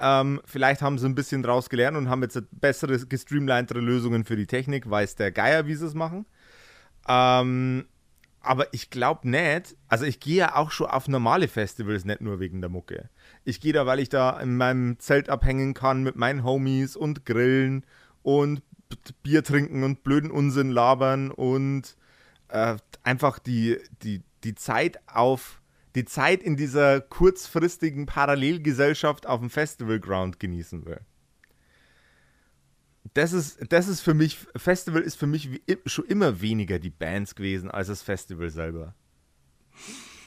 Ähm, 0.00 0.40
vielleicht 0.44 0.82
haben 0.82 0.98
sie 0.98 1.06
ein 1.06 1.14
bisschen 1.14 1.42
draus 1.42 1.70
gelernt 1.70 1.96
und 1.96 2.08
haben 2.08 2.22
jetzt 2.22 2.40
bessere, 2.52 2.98
gestreamlinetere 2.98 3.80
Lösungen 3.80 4.24
für 4.24 4.36
die 4.36 4.46
Technik, 4.46 4.88
weiß 4.88 5.16
der 5.16 5.32
Geier, 5.32 5.66
wie 5.66 5.74
sie 5.74 5.86
es 5.86 5.94
machen. 5.94 6.26
Ähm, 7.08 7.86
aber 8.40 8.72
ich 8.72 8.90
glaube 8.90 9.28
nicht, 9.28 9.76
also 9.88 10.04
ich 10.04 10.20
gehe 10.20 10.36
ja 10.36 10.56
auch 10.56 10.70
schon 10.70 10.86
auf 10.86 11.08
normale 11.08 11.48
Festivals, 11.48 12.04
nicht 12.04 12.20
nur 12.20 12.38
wegen 12.38 12.60
der 12.60 12.70
Mucke. 12.70 13.08
Ich 13.44 13.60
gehe 13.60 13.72
da, 13.72 13.86
weil 13.86 13.98
ich 13.98 14.08
da 14.08 14.38
in 14.38 14.56
meinem 14.56 14.98
Zelt 15.00 15.28
abhängen 15.28 15.74
kann 15.74 16.02
mit 16.02 16.16
meinen 16.16 16.44
Homies 16.44 16.96
und 16.96 17.24
grillen 17.24 17.84
und 18.22 18.62
Bier 19.22 19.44
trinken 19.44 19.82
und 19.82 20.02
blöden 20.02 20.30
Unsinn 20.30 20.70
labern 20.70 21.30
und 21.30 21.96
äh, 22.48 22.76
einfach 23.02 23.38
die, 23.38 23.78
die, 24.02 24.22
die 24.44 24.54
Zeit 24.54 24.98
auf 25.06 25.60
die 25.94 26.04
Zeit 26.04 26.42
in 26.42 26.56
dieser 26.56 27.00
kurzfristigen 27.00 28.06
Parallelgesellschaft 28.06 29.26
auf 29.26 29.40
dem 29.40 29.50
Festivalground 29.50 30.38
genießen 30.38 30.86
will. 30.86 31.00
Das 33.14 33.32
ist, 33.32 33.58
das 33.70 33.88
ist 33.88 34.00
für 34.00 34.14
mich, 34.14 34.38
Festival 34.54 35.02
ist 35.02 35.16
für 35.16 35.26
mich 35.26 35.50
wie, 35.50 35.60
schon 35.86 36.04
immer 36.04 36.40
weniger 36.40 36.78
die 36.78 36.90
Bands 36.90 37.34
gewesen 37.34 37.70
als 37.70 37.88
das 37.88 38.02
Festival 38.02 38.50
selber. 38.50 38.94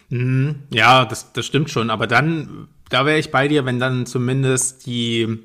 Mhm. 0.10 0.64
Ja, 0.74 1.06
das, 1.06 1.32
das 1.32 1.46
stimmt 1.46 1.70
schon, 1.70 1.90
aber 1.90 2.08
dann, 2.08 2.68
da 2.90 3.06
wäre 3.06 3.20
ich 3.20 3.32
bei 3.32 3.48
dir, 3.48 3.66
wenn 3.66 3.80
dann 3.80 4.06
zumindest 4.06 4.86
die 4.86 5.40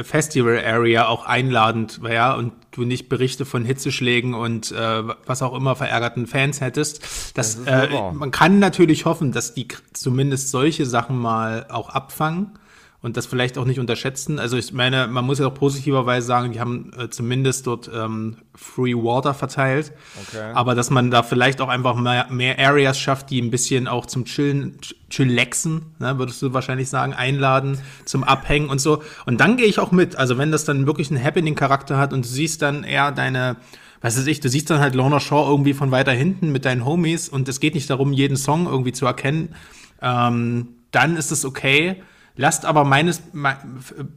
Festival 0.00 0.62
Area 0.64 1.08
auch 1.08 1.26
einladend 1.26 2.02
wäre 2.02 2.36
und 2.36 2.52
du 2.70 2.84
nicht 2.84 3.08
Berichte 3.08 3.44
von 3.44 3.64
Hitzeschlägen 3.64 4.34
und 4.34 4.70
äh, 4.70 5.02
was 5.26 5.42
auch 5.42 5.54
immer 5.54 5.74
verärgerten 5.74 6.26
Fans 6.26 6.60
hättest. 6.60 7.02
Das, 7.36 7.64
das 7.64 7.90
äh, 7.90 8.12
man 8.12 8.30
kann 8.30 8.58
natürlich 8.58 9.06
hoffen, 9.06 9.32
dass 9.32 9.54
die 9.54 9.68
zumindest 9.92 10.50
solche 10.50 10.86
Sachen 10.86 11.18
mal 11.18 11.66
auch 11.68 11.88
abfangen 11.88 12.58
und 13.06 13.16
das 13.16 13.26
vielleicht 13.26 13.56
auch 13.56 13.64
nicht 13.64 13.78
unterschätzen. 13.78 14.40
Also 14.40 14.56
ich 14.56 14.72
meine, 14.72 15.06
man 15.06 15.24
muss 15.24 15.38
ja 15.38 15.46
auch 15.46 15.54
positiverweise 15.54 16.26
sagen, 16.26 16.50
die 16.50 16.58
haben 16.58 16.90
äh, 16.98 17.08
zumindest 17.08 17.64
dort 17.68 17.88
ähm, 17.94 18.38
Free 18.56 18.94
Water 18.94 19.32
verteilt. 19.32 19.92
Okay. 20.26 20.50
Aber 20.54 20.74
dass 20.74 20.90
man 20.90 21.12
da 21.12 21.22
vielleicht 21.22 21.60
auch 21.60 21.68
einfach 21.68 21.94
mehr, 21.94 22.26
mehr 22.30 22.58
Areas 22.58 22.98
schafft, 22.98 23.30
die 23.30 23.40
ein 23.40 23.52
bisschen 23.52 23.86
auch 23.86 24.06
zum 24.06 24.24
Chillen, 24.24 24.78
Chillaxen, 25.08 25.82
ne, 26.00 26.18
würdest 26.18 26.42
du 26.42 26.52
wahrscheinlich 26.52 26.88
sagen, 26.88 27.14
einladen, 27.14 27.78
zum 28.06 28.24
Abhängen 28.24 28.68
und 28.68 28.80
so. 28.80 29.04
Und 29.24 29.40
dann 29.40 29.56
gehe 29.56 29.66
ich 29.66 29.78
auch 29.78 29.92
mit. 29.92 30.16
Also 30.16 30.36
wenn 30.36 30.50
das 30.50 30.64
dann 30.64 30.88
wirklich 30.88 31.08
einen 31.08 31.22
Happening-Charakter 31.22 31.98
hat 31.98 32.12
und 32.12 32.24
du 32.24 32.28
siehst 32.28 32.60
dann 32.60 32.82
eher 32.82 33.12
deine 33.12 33.54
was 34.00 34.18
weiß 34.18 34.26
ich, 34.26 34.40
du 34.40 34.48
siehst 34.48 34.68
dann 34.68 34.80
halt 34.80 34.96
Lorna 34.96 35.20
Shaw 35.20 35.48
irgendwie 35.48 35.74
von 35.74 35.92
weiter 35.92 36.12
hinten 36.12 36.50
mit 36.50 36.64
deinen 36.64 36.84
Homies 36.84 37.28
und 37.28 37.48
es 37.48 37.60
geht 37.60 37.74
nicht 37.74 37.88
darum, 37.88 38.12
jeden 38.12 38.36
Song 38.36 38.66
irgendwie 38.66 38.92
zu 38.92 39.06
erkennen, 39.06 39.54
ähm, 40.02 40.68
dann 40.90 41.16
ist 41.16 41.30
es 41.30 41.44
okay. 41.44 42.02
Lasst 42.36 42.66
aber 42.66 42.84
meines, 42.84 43.22
me, 43.32 43.56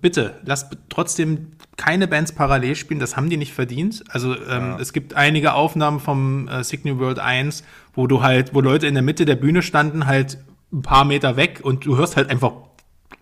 bitte, 0.01 0.39
lasst 0.43 0.77
trotzdem 0.89 1.53
keine 1.77 2.07
Bands 2.07 2.33
parallel 2.33 2.75
spielen, 2.75 2.99
das 2.99 3.15
haben 3.15 3.29
die 3.29 3.37
nicht 3.37 3.53
verdient. 3.53 4.03
Also 4.09 4.33
ähm, 4.33 4.41
ja. 4.47 4.79
es 4.79 4.91
gibt 4.91 5.13
einige 5.13 5.53
Aufnahmen 5.53 5.99
vom 6.01 6.47
äh, 6.49 6.63
Signal 6.63 6.99
World 6.99 7.19
1, 7.19 7.63
wo 7.93 8.07
du 8.07 8.21
halt, 8.21 8.53
wo 8.53 8.59
Leute 8.59 8.87
in 8.87 8.93
der 8.93 9.03
Mitte 9.03 9.23
der 9.25 9.35
Bühne 9.35 9.61
standen, 9.61 10.05
halt 10.05 10.37
ein 10.73 10.81
paar 10.81 11.05
Meter 11.05 11.37
weg 11.37 11.61
und 11.63 11.85
du 11.85 11.97
hörst 11.97 12.17
halt 12.17 12.29
einfach 12.29 12.51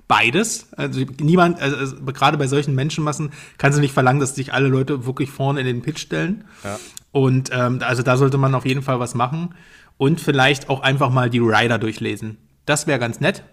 beides. 0.08 0.74
Also 0.74 1.02
niemand, 1.20 1.62
also, 1.62 1.78
also 1.78 1.96
gerade 2.06 2.38
bei 2.38 2.48
solchen 2.48 2.74
Menschenmassen 2.74 3.32
kannst 3.58 3.78
du 3.78 3.82
nicht 3.82 3.94
verlangen, 3.94 4.20
dass 4.20 4.36
sich 4.36 4.54
alle 4.54 4.68
Leute 4.68 5.06
wirklich 5.06 5.30
vorne 5.30 5.60
in 5.60 5.66
den 5.66 5.82
Pitch 5.82 6.00
stellen. 6.00 6.46
Ja. 6.64 6.80
Und 7.12 7.50
ähm, 7.54 7.80
also 7.82 8.04
da 8.04 8.18
sollte 8.18 8.38
man 8.38 8.56
auf 8.56 8.66
jeden 8.66 8.82
Fall 8.82 9.00
was 9.00 9.16
machen. 9.16 9.54
Und 9.98 10.22
vielleicht 10.22 10.70
auch 10.70 10.82
einfach 10.82 11.10
mal 11.10 11.30
die 11.30 11.40
Rider 11.40 11.80
durchlesen. 11.80 12.38
Das 12.66 12.86
wäre 12.86 13.00
ganz 13.00 13.20
nett. 13.20 13.44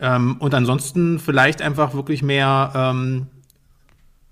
Ähm, 0.00 0.36
und 0.38 0.54
ansonsten 0.54 1.18
vielleicht 1.18 1.60
einfach 1.60 1.94
wirklich 1.94 2.22
mehr, 2.22 2.72
ähm, 2.74 3.26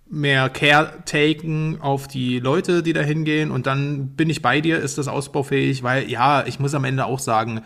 mehr 0.09 0.49
Care 0.49 1.03
taken 1.05 1.81
auf 1.81 2.07
die 2.07 2.39
Leute, 2.39 2.83
die 2.83 2.93
da 2.93 3.01
hingehen. 3.01 3.51
Und 3.51 3.67
dann 3.67 4.11
bin 4.11 4.31
ich 4.31 4.43
bei 4.43 4.61
dir, 4.61 4.79
ist 4.79 4.99
das 4.99 5.09
ausbaufähig, 5.09 5.83
weil 5.83 6.09
ja, 6.09 6.47
ich 6.47 6.61
muss 6.61 6.75
am 6.75 6.85
Ende 6.85 7.05
auch 7.05 7.19
sagen, 7.19 7.63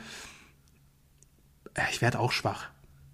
ich 1.91 2.01
werde 2.01 2.19
auch 2.19 2.33
schwach. 2.33 2.69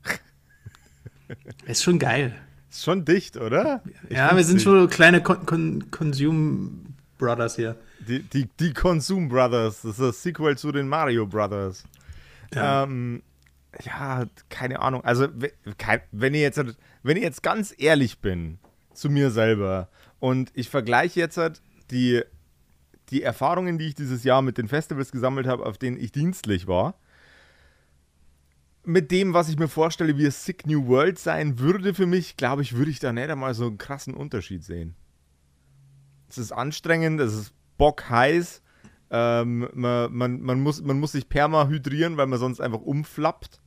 ist 1.66 1.82
schon 1.82 1.98
geil. 1.98 2.34
Ist 2.70 2.84
schon 2.84 3.04
dicht, 3.04 3.36
oder? 3.36 3.82
Ich 4.08 4.16
ja, 4.16 4.36
wir 4.36 4.44
sind 4.44 4.56
dicht. 4.56 4.64
schon 4.64 4.88
kleine 4.88 5.22
Con 5.22 5.46
Con 5.46 5.90
Consume 5.90 6.70
Brothers 7.18 7.56
hier. 7.56 7.76
Die, 8.06 8.22
die, 8.22 8.48
die 8.60 8.72
Consume 8.72 9.28
Brothers, 9.28 9.82
das 9.82 9.92
ist 9.92 10.00
das 10.00 10.22
Sequel 10.22 10.56
zu 10.56 10.70
den 10.70 10.88
Mario 10.88 11.26
Brothers. 11.26 11.84
Ja. 12.54 12.84
Ähm, 12.84 13.22
ja, 13.84 14.26
keine 14.48 14.80
Ahnung. 14.80 15.04
Also, 15.04 15.28
wenn 16.12 16.34
ich 16.34 16.40
jetzt, 16.40 16.62
wenn 17.02 17.16
ich 17.16 17.22
jetzt 17.22 17.42
ganz 17.42 17.74
ehrlich 17.76 18.20
bin 18.20 18.58
zu 18.92 19.10
mir 19.10 19.30
selber 19.30 19.88
und 20.18 20.50
ich 20.54 20.68
vergleiche 20.68 21.20
jetzt 21.20 21.36
halt 21.36 21.62
die, 21.90 22.22
die 23.10 23.22
Erfahrungen, 23.22 23.78
die 23.78 23.88
ich 23.88 23.94
dieses 23.94 24.24
Jahr 24.24 24.42
mit 24.42 24.58
den 24.58 24.68
Festivals 24.68 25.12
gesammelt 25.12 25.46
habe, 25.46 25.66
auf 25.66 25.78
denen 25.78 25.98
ich 25.98 26.12
dienstlich 26.12 26.66
war, 26.66 26.98
mit 28.84 29.10
dem, 29.10 29.34
was 29.34 29.48
ich 29.48 29.58
mir 29.58 29.68
vorstelle, 29.68 30.16
wie 30.16 30.26
es 30.26 30.44
Sick 30.44 30.66
New 30.66 30.86
World 30.86 31.18
sein 31.18 31.58
würde 31.58 31.92
für 31.92 32.06
mich, 32.06 32.36
glaube 32.36 32.62
ich, 32.62 32.76
würde 32.76 32.90
ich 32.90 33.00
da 33.00 33.12
nicht 33.12 33.28
einmal 33.28 33.52
so 33.54 33.66
einen 33.66 33.78
krassen 33.78 34.14
Unterschied 34.14 34.62
sehen. 34.62 34.94
Es 36.28 36.38
ist 36.38 36.52
anstrengend, 36.52 37.20
es 37.20 37.34
ist 37.34 37.54
bockheiß, 37.78 38.62
ähm, 39.10 39.68
man, 39.74 40.12
man, 40.12 40.40
man, 40.40 40.60
muss, 40.60 40.82
man 40.82 40.98
muss 40.98 41.12
sich 41.12 41.28
perma 41.28 41.66
hydrieren, 41.66 42.16
weil 42.16 42.26
man 42.26 42.38
sonst 42.38 42.60
einfach 42.60 42.80
umflappt. 42.80 43.60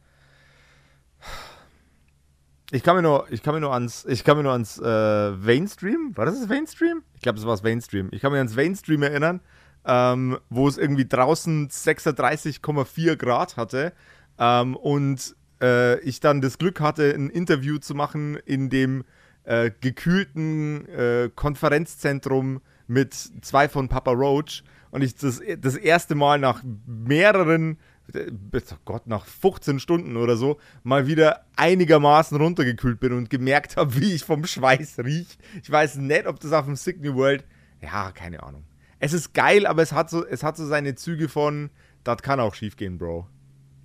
Ich 2.71 2.84
kann 2.84 2.95
mir 2.95 3.01
nur, 3.01 3.25
ich 3.32 3.41
kann 3.41 3.55
mir 3.55 3.62
nur 3.62 3.73
ans, 3.73 4.05
ich 4.05 4.23
kann 4.23 4.38
mir 4.38 4.43
nur 4.43 4.51
ans 4.51 4.77
äh, 4.77 4.84
Vainstream, 4.84 6.12
war 6.15 6.25
das 6.25 6.39
das 6.39 6.49
Vainstream? 6.49 7.01
Ich 7.15 7.21
glaube, 7.21 7.38
das 7.38 7.45
war 7.45 7.53
das 7.53 7.63
Vainstream. 7.63 8.10
Ich 8.12 8.21
kann 8.21 8.32
mich 8.32 8.38
ans 8.38 8.55
Vainstream 8.55 9.01
erinnern, 9.01 9.41
ähm, 9.86 10.38
wo 10.49 10.67
es 10.67 10.77
irgendwie 10.77 11.08
draußen 11.08 11.69
36,4 11.69 13.15
Grad 13.15 13.58
hatte 13.58 13.93
ähm, 14.38 14.75
und 14.75 15.36
äh, 15.62 15.99
ich 16.01 16.19
dann 16.19 16.41
das 16.41 16.60
Glück 16.60 16.79
hatte, 16.79 17.12
ein 17.13 17.29
Interview 17.32 17.79
zu 17.79 17.95
machen 17.95 18.38
in 18.45 18.69
dem 18.69 19.03
äh, 19.45 19.71
gekühlten 19.82 20.88
äh, 20.89 21.29
Konferenzzentrum 21.34 22.62
mit 22.88 23.13
zwei 23.41 23.67
von 23.67 23.89
Papa 23.89 24.12
Roach 24.12 24.63
und 24.91 25.01
ich 25.01 25.15
das, 25.15 25.41
das 25.60 25.75
erste 25.75 26.13
Mal 26.13 26.39
nach 26.39 26.63
mehreren 26.86 27.77
oh 28.15 28.75
Gott, 28.85 29.07
nach 29.07 29.25
15 29.25 29.79
Stunden 29.79 30.17
oder 30.17 30.37
so 30.37 30.59
mal 30.83 31.07
wieder 31.07 31.45
einigermaßen 31.55 32.37
runtergekühlt 32.37 32.99
bin 32.99 33.13
und 33.13 33.29
gemerkt 33.29 33.77
habe, 33.77 33.99
wie 33.99 34.13
ich 34.13 34.23
vom 34.23 34.45
Schweiß 34.45 34.99
rieche. 34.99 35.37
Ich 35.61 35.69
weiß 35.69 35.97
nicht, 35.97 36.27
ob 36.27 36.39
das 36.39 36.51
auf 36.51 36.65
dem 36.65 36.75
Signal 36.75 37.15
World, 37.15 37.45
ja, 37.81 38.11
keine 38.11 38.43
Ahnung. 38.43 38.63
Es 38.99 39.13
ist 39.13 39.33
geil, 39.33 39.65
aber 39.65 39.81
es 39.81 39.93
hat 39.93 40.09
so, 40.09 40.25
es 40.25 40.43
hat 40.43 40.57
so 40.57 40.65
seine 40.65 40.95
Züge 40.95 41.29
von, 41.29 41.69
das 42.03 42.21
kann 42.21 42.39
auch 42.39 42.53
schief 42.53 42.75
gehen, 42.75 42.97
Bro. 42.97 43.27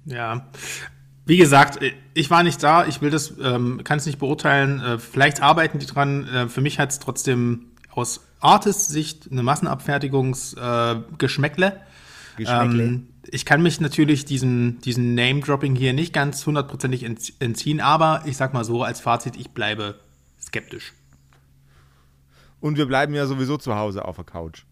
Ja. 0.06 0.48
Wie 1.26 1.38
gesagt, 1.38 1.78
ich 2.12 2.30
war 2.30 2.42
nicht 2.42 2.62
da, 2.62 2.87
ich 2.87 3.00
will 3.00 3.10
das, 3.10 3.32
ähm, 3.42 3.82
kann 3.84 3.98
es 3.98 4.06
nicht 4.06 4.18
beurteilen. 4.18 4.80
Äh, 4.80 4.98
vielleicht 4.98 5.40
arbeiten 5.40 5.78
die 5.78 5.87
dran. 5.87 6.28
Äh, 6.28 6.48
für 6.48 6.60
mich 6.60 6.78
hat 6.78 6.90
es 6.90 6.98
trotzdem 6.98 7.70
aus 7.90 8.26
Artist-Sicht 8.40 9.30
eine 9.30 9.42
Massenabfertigungsgeschmäckle. 9.42 11.66
Äh, 11.66 11.72
Geschmäckle. 12.37 12.82
Ähm, 12.82 13.13
ich 13.30 13.44
kann 13.44 13.62
mich 13.62 13.80
natürlich 13.80 14.24
diesen, 14.24 14.80
diesen 14.80 15.14
Name-Dropping 15.14 15.74
hier 15.74 15.92
nicht 15.92 16.12
ganz 16.12 16.44
hundertprozentig 16.46 17.04
entziehen, 17.04 17.80
aber 17.80 18.22
ich 18.26 18.37
sag 18.37 18.54
mal 18.54 18.64
so 18.64 18.82
als 18.82 19.00
Fazit, 19.00 19.37
ich 19.37 19.50
bleibe 19.50 19.96
skeptisch. 20.40 20.92
Und 22.60 22.78
wir 22.78 22.87
bleiben 22.87 23.14
ja 23.14 23.26
sowieso 23.26 23.56
zu 23.58 23.74
Hause 23.76 24.04
auf 24.04 24.16
der 24.16 24.24
Couch, 24.24 24.62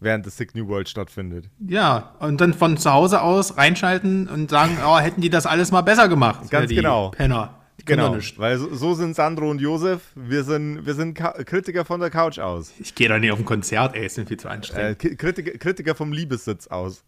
während 0.00 0.26
das 0.26 0.36
Sick 0.36 0.54
New 0.54 0.66
World 0.68 0.88
stattfindet. 0.88 1.48
Ja, 1.66 2.14
und 2.18 2.40
dann 2.40 2.54
von 2.54 2.76
zu 2.76 2.92
Hause 2.92 3.22
aus 3.22 3.56
reinschalten 3.56 4.28
und 4.28 4.50
sagen, 4.50 4.78
oh, 4.84 4.98
hätten 4.98 5.20
die 5.20 5.30
das 5.30 5.46
alles 5.46 5.70
mal 5.70 5.82
besser 5.82 6.08
gemacht. 6.08 6.50
Ganz 6.50 6.70
genau. 6.70 7.10
Penner. 7.10 7.54
genau, 7.84 8.16
nicht. 8.16 8.38
Weil 8.38 8.58
so, 8.58 8.74
so, 8.74 8.94
sind 8.94 9.14
Sandro 9.14 9.48
und 9.48 9.60
Josef. 9.60 10.02
Wir 10.16 10.42
sind, 10.42 10.86
wir 10.86 10.94
sind 10.94 11.14
Kritiker 11.14 11.84
von 11.84 12.00
der 12.00 12.10
Couch 12.10 12.38
aus. 12.40 12.72
Ich 12.80 12.94
gehe 12.94 13.08
da 13.08 13.18
nicht 13.18 13.30
auf 13.30 13.38
ein 13.38 13.44
Konzert, 13.44 13.94
ey, 13.94 14.06
ist 14.06 14.18
mir 14.18 14.26
viel 14.26 14.38
zu 14.38 14.48
anstrengend. 14.48 15.04
Äh, 15.04 15.14
Kritiker, 15.14 15.58
Kritiker 15.58 15.94
vom 15.94 16.12
Liebessitz 16.12 16.66
aus. 16.66 17.04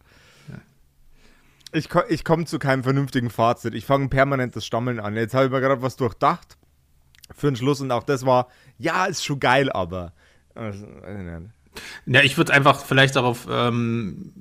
Ich, 1.71 1.89
ich 2.09 2.23
komme 2.23 2.45
zu 2.45 2.57
keinem 2.57 2.83
vernünftigen 2.83 3.29
Fazit. 3.29 3.75
Ich 3.75 3.85
fange 3.85 4.09
permanent 4.09 4.55
das 4.55 4.65
Stammeln 4.65 4.99
an. 4.99 5.15
Jetzt 5.15 5.33
habe 5.33 5.45
ich 5.45 5.51
mir 5.51 5.61
gerade 5.61 5.81
was 5.81 5.95
durchdacht 5.95 6.57
für 7.35 7.47
den 7.47 7.55
Schluss 7.55 7.81
und 7.81 7.91
auch 7.91 8.03
das 8.03 8.25
war, 8.25 8.47
ja, 8.77 9.05
ist 9.05 9.23
schon 9.23 9.39
geil, 9.39 9.71
aber. 9.71 10.13
Also, 10.55 10.85
ja, 12.05 12.21
ich 12.21 12.37
würde 12.37 12.53
einfach 12.53 12.83
vielleicht 12.83 13.15
darauf, 13.15 13.47
ähm, 13.49 14.33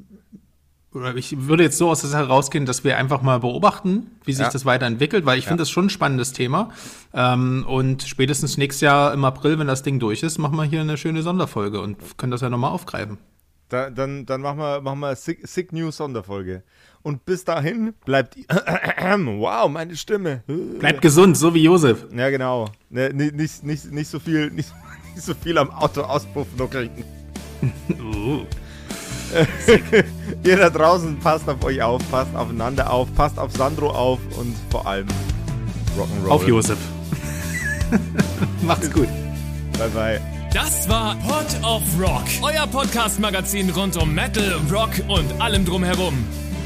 ich 1.15 1.47
würde 1.47 1.63
jetzt 1.63 1.79
so 1.79 1.91
aus 1.91 2.01
der 2.01 2.11
Sache 2.11 2.27
rausgehen, 2.27 2.65
dass 2.65 2.83
wir 2.83 2.97
einfach 2.97 3.21
mal 3.21 3.41
beobachten, 3.41 4.11
wie 4.25 4.33
sich 4.33 4.47
ja. 4.47 4.51
das 4.51 4.65
weiterentwickelt, 4.65 5.27
weil 5.27 5.39
ich 5.39 5.45
finde 5.45 5.61
ja. 5.61 5.63
das 5.63 5.71
schon 5.71 5.87
ein 5.87 5.91
spannendes 5.91 6.33
Thema. 6.33 6.71
Ähm, 7.13 7.65
und 7.69 8.03
spätestens 8.03 8.57
nächstes 8.57 8.81
Jahr 8.81 9.13
im 9.13 9.25
April, 9.25 9.59
wenn 9.59 9.67
das 9.67 9.83
Ding 9.83 10.01
durch 10.01 10.23
ist, 10.23 10.39
machen 10.39 10.57
wir 10.57 10.65
hier 10.65 10.81
eine 10.81 10.97
schöne 10.97 11.23
Sonderfolge 11.23 11.81
und 11.81 12.17
können 12.17 12.33
das 12.33 12.41
ja 12.41 12.49
nochmal 12.49 12.71
aufgreifen. 12.71 13.19
Da, 13.69 13.91
dann, 13.91 14.25
dann 14.25 14.41
machen 14.41 14.59
wir, 14.59 14.81
machen 14.81 15.01
wir 15.01 15.15
Sick, 15.15 15.47
Sick 15.47 15.73
News 15.73 15.99
Sonderfolge. 15.99 16.63
Und 17.09 17.25
bis 17.25 17.43
dahin 17.43 17.95
bleibt. 18.05 18.37
wow, 18.51 19.67
meine 19.71 19.97
Stimme. 19.97 20.43
Bleibt 20.79 21.01
gesund, 21.01 21.39
so 21.39 21.55
wie 21.55 21.63
Josef. 21.63 22.05
Ja, 22.15 22.29
genau. 22.29 22.67
Ne, 22.91 23.09
nicht, 23.15 23.65
nicht, 23.65 23.91
nicht, 23.91 24.11
so 24.11 24.19
viel, 24.19 24.51
nicht, 24.51 24.71
nicht 25.15 25.25
so 25.25 25.33
viel 25.33 25.57
am 25.57 25.71
Auto 25.71 26.03
auspuffen 26.03 26.59
nuckeln. 26.59 26.91
uh. 27.99 28.45
Ihr 30.45 30.57
da 30.59 30.69
draußen 30.69 31.19
passt 31.21 31.49
auf 31.49 31.65
euch 31.65 31.81
auf, 31.81 32.03
passt 32.11 32.37
aufeinander 32.37 32.93
auf, 32.93 33.09
passt 33.15 33.39
auf 33.39 33.57
Sandro 33.57 33.89
auf 33.89 34.19
und 34.37 34.55
vor 34.69 34.87
allem 34.87 35.09
Rock'n'Roll. 35.97 36.29
Auf 36.29 36.47
Josef. 36.47 36.79
Macht's 38.67 38.93
gut. 38.93 39.09
Bye 39.79 39.89
bye. 39.95 40.21
Das 40.53 40.87
war 40.91 41.17
Pod 41.27 41.47
of 41.63 41.83
Rock, 41.99 42.27
euer 42.43 42.67
Podcast-Magazin 42.67 43.71
rund 43.71 43.97
um 43.97 44.15
Metal, 44.15 44.61
Rock 44.71 44.91
und 45.09 45.41
allem 45.41 45.65
drumherum. 45.65 46.15